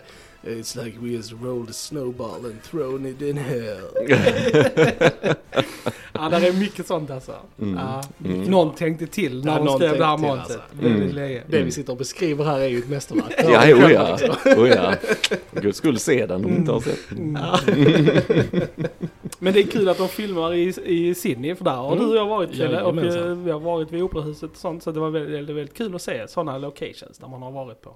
it's 0.48 0.84
like 0.84 0.98
we 1.00 1.08
just 1.11 1.32
rolled 1.32 1.70
a 1.70 1.72
snowball 1.72 2.44
and 2.46 2.62
thrown 2.62 3.06
it 3.06 3.22
in 3.22 3.37
hell. 3.37 3.88
Ja, 6.12 6.28
där 6.28 6.46
är 6.48 6.52
mycket 6.52 6.87
sånt 6.87 7.11
alltså. 7.11 7.32
Mm. 7.61 7.74
Ja, 7.78 8.02
Mm. 8.24 8.42
Någon 8.42 8.74
tänkte 8.74 9.06
till 9.06 9.44
när 9.44 9.58
Ja, 9.58 9.64
de 9.64 9.76
skrev 9.78 9.98
det 9.98 10.04
här 10.04 10.16
manuset. 10.18 10.40
alltså. 10.40 10.87
Mm. 10.87 11.40
Det 11.48 11.62
vi 11.62 11.70
sitter 11.70 11.92
och 11.92 11.98
beskriver 11.98 12.44
här 12.44 12.61
är 12.61 12.66
ju 12.68 12.78
ett 12.78 12.88
mästerverk. 12.88 13.34
Ja, 13.38 13.62
jo 13.66 13.76
ja. 13.78 14.18
Oh, 14.56 14.68
ja. 14.68 14.94
Gud 15.52 15.74
skulle 15.76 15.98
se 15.98 16.26
den 16.26 16.44
om 16.44 16.50
du 16.50 16.56
inte 16.56 16.72
har 16.72 16.80
sett. 16.80 17.11
Mm. 17.11 17.37
Men 19.38 19.52
det 19.52 19.61
är 19.61 19.66
kul 19.66 19.88
att 19.88 19.98
de 19.98 20.08
filmar 20.08 20.54
i, 20.54 20.74
i 20.84 21.14
Sydney 21.14 21.54
för 21.54 21.64
där 21.64 21.72
har 21.72 21.92
Mm. 21.92 22.04
du 22.04 22.11
och 22.11 22.16
jag 22.16 22.26
varit 22.26 22.50
Krille, 22.50 22.82
och 22.82 22.98
eh, 23.04 23.34
vi 23.37 23.50
har 23.50 23.61
varit 23.61 23.92
vid 23.92 24.02
operahuset 24.02 24.50
och 24.50 24.56
sånt 24.56 24.82
så 24.82 24.92
det 24.92 25.00
var 25.00 25.11
väldigt, 25.11 25.34
väldigt, 25.34 25.56
väldigt 25.56 25.74
kul 25.76 25.94
att 25.94 26.02
se 26.02 26.28
sådana 26.28 26.58
locations 26.58 27.18
där 27.18 27.28
man 27.28 27.42
har 27.42 27.50
varit 27.52 27.80
på. 27.82 27.94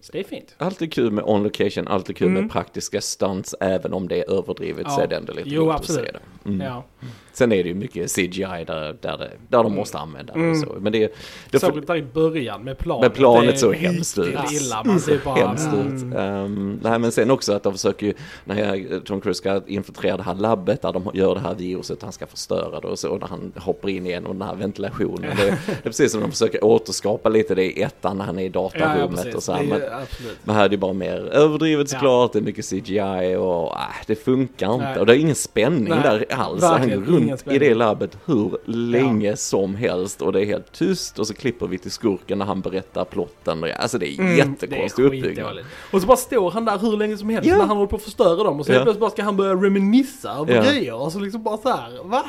Mm. 0.00 0.04
Så 0.04 0.12
det 0.12 0.20
är 0.20 0.24
fint. 0.24 0.54
Alltid 0.58 0.92
kul 0.92 1.10
med 1.10 1.24
on 1.26 1.42
location, 1.42 1.88
alltid 1.88 2.16
kul 2.16 2.28
Mm. 2.28 2.42
med 2.42 2.52
praktiska 2.52 3.00
stunts, 3.00 3.54
även 3.60 3.92
om 3.92 4.08
det 4.08 4.18
är 4.24 4.30
överdrivet 4.38 4.86
så 4.90 5.00
Ja. 5.00 5.02
är 5.02 5.06
det 5.06 5.16
ändå 5.16 5.32
lite 5.32 5.48
Jo, 5.48 5.62
roligt 5.64 5.74
absolut. 5.76 6.00
att 6.00 6.06
se 6.06 6.12
det. 6.44 6.48
Mm. 6.48 6.66
Ja. 6.66 6.84
Sen 7.32 7.52
är 7.52 7.62
det 7.62 7.68
ju 7.68 7.74
mycket 7.74 8.10
CGI 8.10 8.64
där, 8.66 8.96
där, 9.00 9.18
det, 9.18 9.30
där 9.48 9.62
de 9.62 9.74
måste 9.74 9.98
använda 9.98 10.32
det. 10.32 10.38
Mm. 10.40 10.54
Så. 10.60 10.76
Men 10.80 10.92
det, 10.92 11.14
det 11.50 11.58
Särskilt 11.58 11.86
där 11.86 11.96
i 11.96 12.02
början 12.02 12.64
med 12.64 12.78
planet. 12.78 13.02
Med 13.02 13.14
planet 13.14 13.50
Det 13.50 13.58
så 13.58 13.70
är 13.70 13.74
hemskt 13.74 14.18
ut. 14.18 14.34
illa. 14.52 14.82
Man 14.84 15.00
ser 15.00 15.20
bara... 15.24 15.34
hemskt 15.34 15.68
ut. 15.74 16.02
Mm. 16.02 16.16
Um, 16.44 16.80
nej, 16.82 16.98
men 16.98 17.12
sen 17.12 17.30
också 17.30 17.52
att 17.52 17.62
de 17.62 17.72
försöker 17.72 18.06
ju, 18.06 18.14
när 18.44 19.00
Tom 19.00 19.20
Cruise 19.20 19.38
ska 19.38 19.62
infiltrera 19.66 20.16
det 20.16 20.22
här 20.22 20.34
labbet 20.34 20.82
där 20.82 20.92
de 20.92 21.10
gör 21.14 21.34
det 21.34 21.40
här 21.40 21.54
viruset, 21.54 22.02
han 22.02 22.12
ska 22.12 22.26
förstöra 22.26 22.80
det 22.80 22.88
och 22.88 22.98
så, 22.98 23.16
när 23.18 23.26
han 23.26 23.52
hoppar 23.56 23.88
in 23.88 24.06
igenom 24.06 24.38
den 24.38 24.48
här 24.48 24.54
ventilationen. 24.54 25.36
Det, 25.36 25.44
det 25.66 25.72
är 25.72 25.82
precis 25.82 26.12
som 26.12 26.20
de 26.20 26.30
försöker 26.30 26.64
återskapa 26.64 27.28
lite 27.28 27.54
det 27.54 27.64
i 27.78 27.82
ettan 27.82 28.18
när 28.18 28.24
han 28.24 28.38
är 28.38 28.42
i 28.42 28.50
Ja, 28.54 28.70
ja, 28.74 28.80
datarummet 28.86 29.16
precis. 29.16 29.34
och 29.34 29.42
så 29.42 29.52
här. 29.52 29.64
Det 29.64 29.74
är 29.74 29.78
Men, 29.78 29.88
absolut. 29.92 30.38
Men 30.44 30.56
här 30.56 30.64
är 30.64 30.68
det 30.68 30.76
bara 30.76 30.92
mer 30.92 31.16
överdrivet 31.32 31.92
Ja. 31.92 31.98
såklart, 31.98 32.32
det 32.32 32.38
är 32.38 32.42
mycket 32.42 32.64
CGI 32.70 33.36
och 33.36 33.72
äh, 33.72 33.80
det 34.06 34.14
funkar 34.24 34.74
inte. 34.74 34.84
Nej. 34.86 34.98
Och 34.98 35.06
det 35.06 35.12
är 35.16 35.18
ingen 35.18 35.34
spänning 35.34 35.88
Nej, 35.88 35.98
där 36.02 36.24
alls. 36.30 36.62
Han 36.62 36.72
verkligen 36.78 37.04
går 37.04 37.18
ingen 37.22 37.28
runt 37.36 37.52
i 37.52 37.58
det 37.58 37.74
labbet 37.74 38.18
hur 38.26 38.58
länge 38.64 39.36
som 39.36 39.74
helst 39.74 40.22
och 40.22 40.32
det 40.32 40.40
är 40.40 40.46
helt 40.46 40.72
tyst 40.72 41.18
och 41.18 41.26
så 41.26 41.34
klipper 41.34 41.66
vi 41.66 41.78
till 41.78 41.90
skurken 41.90 42.38
när 42.38 42.46
han 42.46 42.60
berättar 42.60 43.04
plotten. 43.04 43.62
Och, 43.62 43.68
alltså 43.70 43.98
det 43.98 44.08
är 44.14 44.20
Mm, 44.20 44.36
jättekonstig 44.36 45.04
uppbyggnad. 45.04 45.58
Och 45.90 46.00
så 46.00 46.06
bara 46.06 46.16
står 46.16 46.50
han 46.50 46.64
där 46.64 46.78
hur 46.78 46.96
länge 46.96 47.16
som 47.16 47.28
helst 47.30 47.48
Ja. 47.48 47.56
när 47.56 47.64
han 47.66 47.76
håller 47.76 47.88
på 47.90 47.96
att 47.96 48.02
förstöra 48.02 48.44
dem 48.44 48.60
och 48.60 48.66
så 48.66 48.72
Ja. 48.72 48.82
plötsligt 48.82 49.00
bara 49.00 49.10
ska 49.10 49.22
han 49.22 49.36
börja 49.36 49.54
reminissa 49.54 50.32
över 50.32 50.54
Ja. 50.54 50.62
grejer 50.62 50.94
och 50.94 51.12
så 51.12 51.18
liksom 51.18 51.42
bara 51.42 51.56
så 51.56 51.68
här, 51.68 52.04
va? 52.04 52.24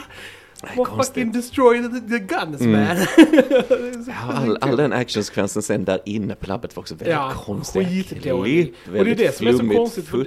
What 0.61 0.87
konstigt. 0.87 1.07
fucking 1.15 1.31
destroy 1.31 1.81
the, 1.81 1.99
the 1.99 2.19
guns 2.19 2.61
Mm. 2.61 2.71
man. 2.71 2.97
All, 4.35 4.57
all 4.61 4.77
den 4.77 4.93
actionsekvensen 4.93 5.61
sen 5.61 5.85
där 5.85 5.99
inne 6.05 6.35
på 6.35 6.47
labbet 6.47 6.75
var 6.75 6.81
också 6.81 6.95
väldigt 6.95 7.13
Ja, 7.13 7.33
konstig. 7.45 7.87
skitdålig. 7.87 8.63
Klipp, 8.63 8.75
Och 8.87 8.91
det 8.93 8.99
är 8.99 9.03
väldigt 9.03 9.17
det 9.17 9.35
som 9.37 9.47
är 9.47 9.53
så 9.53 9.69
konstigt, 9.77 10.07
för-. 10.07 10.25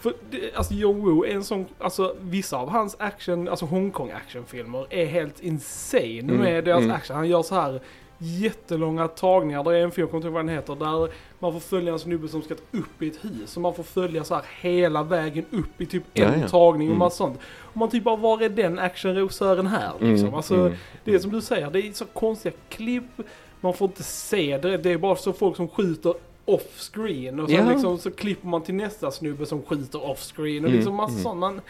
För 0.00 0.12
det, 0.30 0.54
alltså 0.54 0.74
John 0.74 1.00
Woo 1.00 1.24
är 1.26 1.34
en 1.34 1.44
sån, 1.44 1.66
alltså 1.78 2.16
vissa 2.20 2.56
av 2.56 2.70
hans 2.70 2.96
action, 2.98 3.48
alltså 3.48 3.66
Hongkong 3.66 4.10
actionfilmer 4.10 4.86
är 4.90 5.06
helt 5.06 5.40
insane 5.40 6.18
Mm, 6.18 6.36
med 6.36 6.64
deras 6.64 6.78
mm. 6.82 6.90
action. 6.96 7.16
Han 7.16 7.28
gör 7.28 7.42
så 7.42 7.54
här 7.54 7.80
jättelånga 8.18 9.08
tagningar. 9.08 9.64
Det 9.64 9.78
är 9.78 9.82
en 9.82 9.90
film, 9.90 10.02
jag 10.02 10.10
kommer 10.10 10.18
inte 10.18 10.26
ihåg 10.28 10.34
vad 10.34 10.44
den 10.46 10.54
heter, 10.54 10.74
där 10.74 11.08
man 11.38 11.52
får 11.52 11.60
följa 11.60 11.92
en 11.92 11.98
snubbe 11.98 12.28
som 12.28 12.42
ska 12.42 12.54
upp 12.54 13.02
i 13.02 13.08
ett 13.08 13.24
hus. 13.24 13.56
Och 13.56 13.62
man 13.62 13.74
får 13.74 13.82
följa 13.82 14.24
så 14.24 14.34
här 14.34 14.44
hela 14.60 15.02
vägen 15.02 15.44
upp 15.50 15.80
i 15.80 15.86
typ 15.86 16.02
Ja, 16.12 16.24
en 16.24 16.40
ja. 16.40 16.48
tagning 16.48 16.88
och 16.88 16.92
Mm. 16.94 16.98
massa 16.98 17.16
sånt. 17.16 17.38
Och 17.60 17.76
man 17.76 17.90
typ 17.90 18.04
bara, 18.04 18.16
var 18.16 18.42
är 18.42 18.48
den 18.48 18.78
actionrosören 18.78 19.66
här 19.66 19.92
liksom? 20.00 20.26
Mm, 20.28 20.34
Alltså, 20.34 20.54
mm. 20.54 20.72
det 21.04 21.14
är 21.14 21.18
som 21.18 21.30
du 21.30 21.40
säger, 21.40 21.70
det 21.70 21.80
är 21.88 21.92
så 21.92 22.04
konstiga 22.04 22.54
klipp. 22.68 23.20
Man 23.60 23.74
får 23.74 23.88
inte 23.88 24.02
se 24.02 24.58
det. 24.58 24.76
Det 24.76 24.90
är 24.92 24.98
bara 24.98 25.16
så 25.16 25.32
folk 25.32 25.56
som 25.56 25.68
skjuter 25.68 26.14
off 26.44 26.78
screen 26.92 27.40
och 27.40 27.48
sen 27.50 27.66
Ja. 27.66 27.72
liksom, 27.72 27.98
så 27.98 28.10
klipper 28.10 28.48
man 28.48 28.62
till 28.62 28.74
nästa 28.74 29.10
snubbe 29.10 29.46
som 29.46 29.62
skjuter 29.62 30.04
off 30.10 30.20
screen 30.36 30.64
och 30.64 30.68
Mm, 30.68 30.72
liksom 30.76 30.94
massa 30.94 31.12
mm. 31.12 31.22
sånt. 31.22 31.40
Man, 31.40 31.60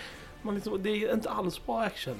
man 0.42 0.54
liksom, 0.54 0.82
det 0.82 0.90
är 0.90 1.14
inte 1.14 1.30
alls 1.30 1.66
bra 1.66 1.80
action. 1.82 2.14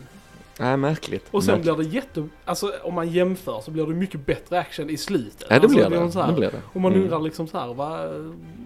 Nej, 0.59 0.77
märkligt. 0.77 1.27
Och 1.31 1.45
sen 1.45 1.55
märkligt. 1.55 1.77
blir 1.77 1.87
det 1.89 1.95
jätte... 1.95 2.29
Alltså 2.45 2.73
om 2.83 2.95
man 2.95 3.09
jämför 3.09 3.61
så 3.61 3.71
blir 3.71 3.87
det 3.87 3.95
mycket 3.95 4.27
bättre 4.27 4.59
action 4.59 4.91
i 4.91 4.97
slutet. 4.97 5.41
Ja, 5.41 5.47
det 5.49 5.55
alltså, 5.55 5.69
blir 5.89 5.91
det. 5.91 5.97
är 6.07 6.11
så 6.11 6.21
här- 6.21 6.29
det, 6.29 6.35
blir 6.35 6.51
det. 6.51 6.61
Och 6.73 6.81
man 6.81 6.93
Mm. 6.93 7.05
undrar 7.05 7.21
liksom 7.21 7.49
så 7.49 7.59
här, 7.59 7.75
vad... 7.75 8.09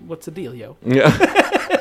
What's 0.08 0.24
the 0.24 0.30
deal 0.30 0.54
yo? 0.54 0.74
Ja. 0.84 1.12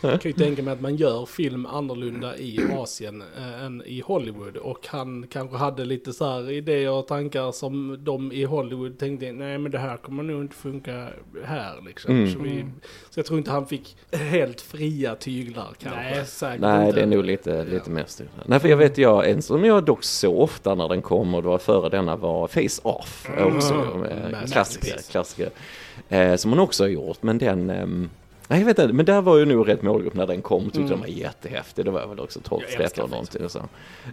Jag 0.00 0.20
kan 0.20 0.28
ju 0.30 0.32
tänka 0.32 0.62
mig 0.62 0.72
att 0.74 0.80
man 0.80 0.96
gör 0.96 1.26
film 1.26 1.66
annorlunda 1.66 2.36
i 2.36 2.60
Asien 2.78 3.22
eh, 3.36 3.64
än 3.64 3.82
i 3.86 4.00
Hollywood. 4.00 4.56
Och 4.56 4.86
han 4.88 5.26
kanske 5.30 5.56
hade 5.56 5.84
lite 5.84 6.12
så 6.12 6.24
här 6.24 6.50
idéer 6.50 6.90
och 6.90 7.06
tankar 7.06 7.52
som 7.52 7.96
de 8.04 8.32
i 8.32 8.44
Hollywood 8.44 8.98
tänkte, 8.98 9.32
nej 9.32 9.58
men 9.58 9.72
det 9.72 9.78
här 9.78 9.96
kommer 9.96 10.22
nog 10.22 10.42
inte 10.42 10.56
funka 10.56 11.08
här 11.44 11.74
liksom. 11.86 12.14
Mm. 12.14 12.32
Så, 12.32 12.38
vi, 12.38 12.64
så 13.10 13.18
jag 13.20 13.26
tror 13.26 13.38
inte 13.38 13.50
han 13.50 13.66
fick 13.66 13.96
helt 14.12 14.60
fria 14.60 15.14
tyglar 15.14 15.68
kanske. 15.78 16.00
Nej, 16.00 16.26
säkert 16.26 16.60
Nej, 16.60 16.86
inte. 16.86 16.96
det 16.98 17.02
är 17.02 17.06
nog 17.06 17.24
lite, 17.24 17.64
lite 17.64 17.90
mer 17.90 18.04
styrt. 18.06 18.28
Nej, 18.46 18.60
för 18.60 18.68
jag 18.68 18.76
vet 18.76 18.98
jag, 18.98 19.30
en 19.30 19.42
som 19.42 19.64
jag 19.64 19.84
dock 19.84 20.04
så 20.04 20.36
ofta 20.40 20.74
när 20.74 20.88
den 20.88 21.02
kom 21.02 21.34
och 21.34 21.42
det 21.42 21.48
var 21.48 21.58
före 21.58 21.88
denna 21.88 22.16
var 22.16 22.48
Face 22.48 22.80
Off. 22.82 23.28
Mm. 23.38 23.56
Också, 23.56 23.74
Mm. 23.74 24.34
eh, 24.34 24.44
klassiker, 24.52 25.10
klassiker. 25.10 25.50
Eh, 26.08 26.36
som 26.36 26.50
hon 26.50 26.60
också 26.60 26.84
har 26.84 26.88
gjort, 26.88 27.22
men 27.22 27.38
den... 27.38 27.70
ehm, 27.70 28.10
Nej, 28.52 28.60
jag 28.60 28.66
vet 28.66 28.78
inte, 28.78 28.92
men 28.94 29.04
där 29.06 29.20
var 29.22 29.36
ju 29.38 29.44
nog 29.44 29.68
rätt 29.68 29.82
målgrupp 29.82 30.14
när 30.14 30.26
den 30.26 30.42
kom. 30.42 30.64
Tyckte 30.64 30.78
Mm. 30.78 30.90
den 30.90 31.00
var 31.00 31.06
jättehäftig. 31.06 31.84
Det 31.84 31.90
var 31.90 32.06
väl 32.06 32.20
också 32.20 32.40
12, 32.40 32.62
Jag 32.62 32.70
älskar 32.70 32.88
13 32.88 33.08
Face 33.08 33.14
någonting 33.14 33.44
och 33.44 33.50
så. 33.50 33.62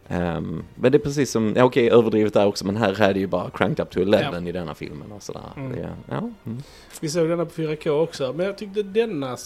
Ehm, 0.08 0.64
men 0.76 0.92
det 0.92 0.98
är 0.98 1.00
precis 1.00 1.32
som, 1.32 1.54
ja, 1.56 1.64
okej 1.64 1.90
överdrivet 1.92 2.34
där 2.34 2.46
också, 2.46 2.66
men 2.66 2.76
här 2.78 3.02
är 3.02 3.14
det 3.14 3.20
ju 3.20 3.28
bara 3.28 3.50
cranked 3.50 3.80
up 3.86 3.90
to 3.92 4.00
11 4.00 4.40
i 4.50 4.52
denna 4.52 4.76
filmen 4.76 5.12
och 5.12 5.24
sådär. 5.24 5.42
Mm. 5.58 5.72
Det, 5.72 5.90
ja, 6.10 6.18
mm. 6.18 6.64
Vi 7.02 7.10
såg 7.10 7.30
denna 7.30 7.46
på 7.46 7.52
4K 7.52 7.90
också, 7.90 8.34
men 8.36 8.46
jag 8.46 8.58
tyckte 8.58 8.84
denna, 8.84 9.38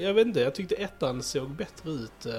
jag 0.00 0.14
vet 0.14 0.26
inte, 0.26 0.40
jag 0.40 0.54
tyckte 0.54 0.74
ettan 0.74 1.22
såg 1.22 1.50
bättre 1.50 1.90
ut. 1.90 2.26
eh, 2.26 2.34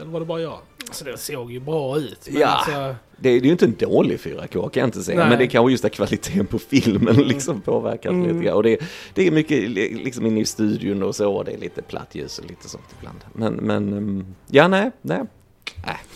Eller 0.00 0.04
var 0.04 0.20
det 0.20 0.26
bara 0.26 0.40
jag? 0.40 0.58
Alltså 0.88 1.04
det 1.04 1.18
såg 1.18 1.52
ju 1.52 1.60
bra 1.60 1.98
ut. 1.98 2.28
Ja. 2.32 2.46
alltså, 2.46 2.94
Det, 3.16 3.28
är 3.28 3.40
ju 3.40 3.50
inte 3.50 3.64
en 3.64 3.74
dålig 3.78 4.18
4K 4.18 4.68
kan 4.68 4.80
jag 4.80 4.86
inte 4.88 5.02
säga, 5.02 5.18
Nej. 5.18 5.28
men 5.28 5.38
det 5.38 5.44
är 5.44 5.48
kanske 5.48 5.70
just 5.70 5.84
att 5.84 5.92
kvaliteten 5.92 6.46
på 6.46 6.58
filmen 6.58 7.14
Mm. 7.14 7.28
liksom 7.28 7.60
påverkat 7.60 8.12
Mm. 8.12 8.28
lite 8.28 8.44
grann. 8.46 8.56
Och 8.56 8.62
det, 8.62 8.78
det 9.14 9.26
är 9.26 9.30
mycket 9.30 9.70
li- 9.70 9.94
liksom 10.04 10.26
inne 10.26 10.40
i 10.40 10.44
studion 10.44 11.02
och 11.02 11.16
så, 11.16 11.32
och 11.34 11.44
det 11.44 11.52
är 11.52 11.58
lite 11.58 11.82
platt 11.82 12.14
ljus 12.14 12.38
och 12.38 12.44
lite 12.50 12.68
sånt 12.68 12.84
ibland. 12.98 13.18
Men, 13.32 13.52
men 13.54 13.92
um, 13.92 14.34
ja, 14.46 14.68
nej, 14.68 14.90
nej. 15.02 15.22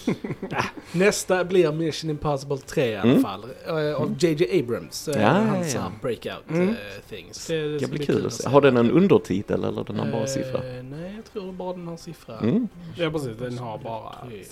Nästa 0.92 1.44
blir 1.44 1.72
Mission 1.72 2.10
Impossible 2.10 2.58
3 2.58 2.86
i 2.90 2.96
alla 2.96 3.10
Mm. 3.10 3.22
fall. 3.22 3.44
eh, 3.66 3.94
Av 4.02 4.14
JJ 4.18 4.60
Abrams. 4.60 5.08
eh, 5.08 5.22
Ja, 5.22 5.28
hans 5.28 5.74
ja. 5.74 5.92
breakout 6.02 6.50
Mm. 6.50 6.68
eh, 6.68 6.74
things. 7.08 7.46
Det, 7.46 7.68
Det 7.68 7.78
ska 7.80 7.88
bli 7.88 8.06
kul 8.06 8.26
att 8.26 8.32
se. 8.32 8.48
Har 8.48 8.60
den 8.60 8.76
en 8.76 8.90
undertitel 8.90 9.64
eller 9.64 9.84
den 9.84 9.98
har 9.98 10.10
bara 10.12 10.26
siffra? 10.26 10.60
Nej, 10.82 11.12
jag 11.16 11.24
tror 11.32 11.52
bara 11.52 11.72
den 11.72 11.86
har 11.88 11.96
siffra. 11.96 12.38
Mm. 12.38 12.68
ja 12.96 13.10
precis, 13.10 13.36
den 13.38 13.58
har 13.58 13.78
bara 13.78 14.14
Tre. 14.28 14.44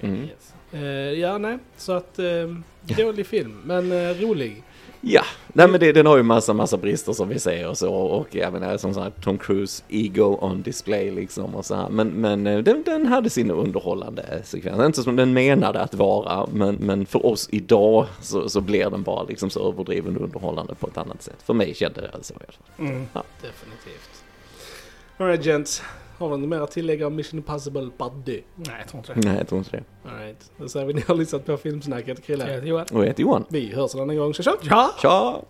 Mm. 0.00 0.22
Yes. 0.22 0.54
Eh, 0.72 1.20
ja, 1.20 1.38
nej. 1.38 1.58
Så 1.76 1.92
att, 1.92 2.18
eh, 2.18 2.54
dålig 2.96 3.26
film, 3.26 3.60
men 3.64 3.92
eh, 3.92 4.20
rolig. 4.20 4.62
Ja, 5.00 5.22
nej 5.52 5.68
men 5.68 5.80
det, 5.80 5.92
den 5.92 6.06
har 6.06 6.16
ju 6.16 6.22
massa, 6.22 6.52
massa 6.54 6.76
brister 6.76 7.12
som 7.12 7.28
vi 7.28 7.38
säger 7.38 7.68
och 7.68 7.78
så. 7.78 7.94
Och 7.94 8.34
jag 8.34 8.52
menar 8.52 8.76
som 8.76 8.94
sagt 8.94 9.22
Tom 9.22 9.38
Cruise 9.38 9.84
ego 9.88 10.38
on 10.40 10.62
display 10.62 11.10
liksom 11.10 11.54
och 11.54 11.64
så 11.64 11.74
här. 11.74 11.88
Men, 11.88 12.08
men 12.08 12.44
den, 12.44 12.82
den 12.82 13.06
hade 13.06 13.30
sin 13.30 13.50
underhållande 13.50 14.42
sekvens. 14.44 14.86
Inte 14.86 15.02
som 15.02 15.16
den 15.16 15.32
menade 15.32 15.80
att 15.80 15.94
vara, 15.94 16.46
men, 16.52 16.74
men 16.74 17.06
för 17.06 17.26
oss 17.26 17.48
idag 17.52 18.06
så, 18.20 18.48
så 18.48 18.60
blir 18.60 18.90
den 18.90 19.02
bara 19.02 19.22
liksom 19.22 19.50
så 19.50 19.68
överdriven 19.68 20.16
och 20.16 20.22
underhållande 20.22 20.74
på 20.74 20.86
ett 20.86 20.98
annat 20.98 21.22
sätt. 21.22 21.42
För 21.42 21.54
mig 21.54 21.74
kände 21.74 22.00
det 22.00 22.24
så 22.24 22.34
i 22.34 22.36
alla 22.36 22.46
fall. 22.46 22.86
Mm. 22.86 23.06
Definitivt. 23.42 24.24
Alright 25.18 25.44
gents. 25.44 25.82
Har 26.18 26.28
vi 26.30 26.36
något 26.38 26.48
mer 26.48 26.60
att 26.60 26.70
tillägga 26.70 27.06
om 27.06 27.16
Mission 27.16 27.38
Impossible 27.38 27.90
2? 27.98 28.10
Nej, 28.24 28.44
jag 28.78 28.88
tror 28.88 28.98
inte 28.98 29.14
det. 29.14 29.28
Nej, 29.28 29.36
jag 29.38 29.48
tror 29.48 29.58
inte 29.58 29.70
det. 29.70 30.08
Alright. 30.10 30.50
Då 30.58 30.68
säger 30.68 30.86
vi 30.86 30.94
ni 30.94 31.00
har 31.06 31.14
lyssnat 31.14 31.46
på 31.46 31.56
Filmsnacket, 31.56 32.24
Krille. 32.24 32.60
Johan. 32.64 32.86
Och 32.92 33.00
jag 33.00 33.06
heter 33.06 33.22
Johan. 33.22 33.44
Vi 33.48 33.74
hörs 33.74 33.94
en 33.94 34.00
annan 34.00 34.16
gång. 34.16 34.32
Tja 34.32 34.42
tja! 34.42 34.52
Ja! 34.62 34.90
Tja! 35.02 35.42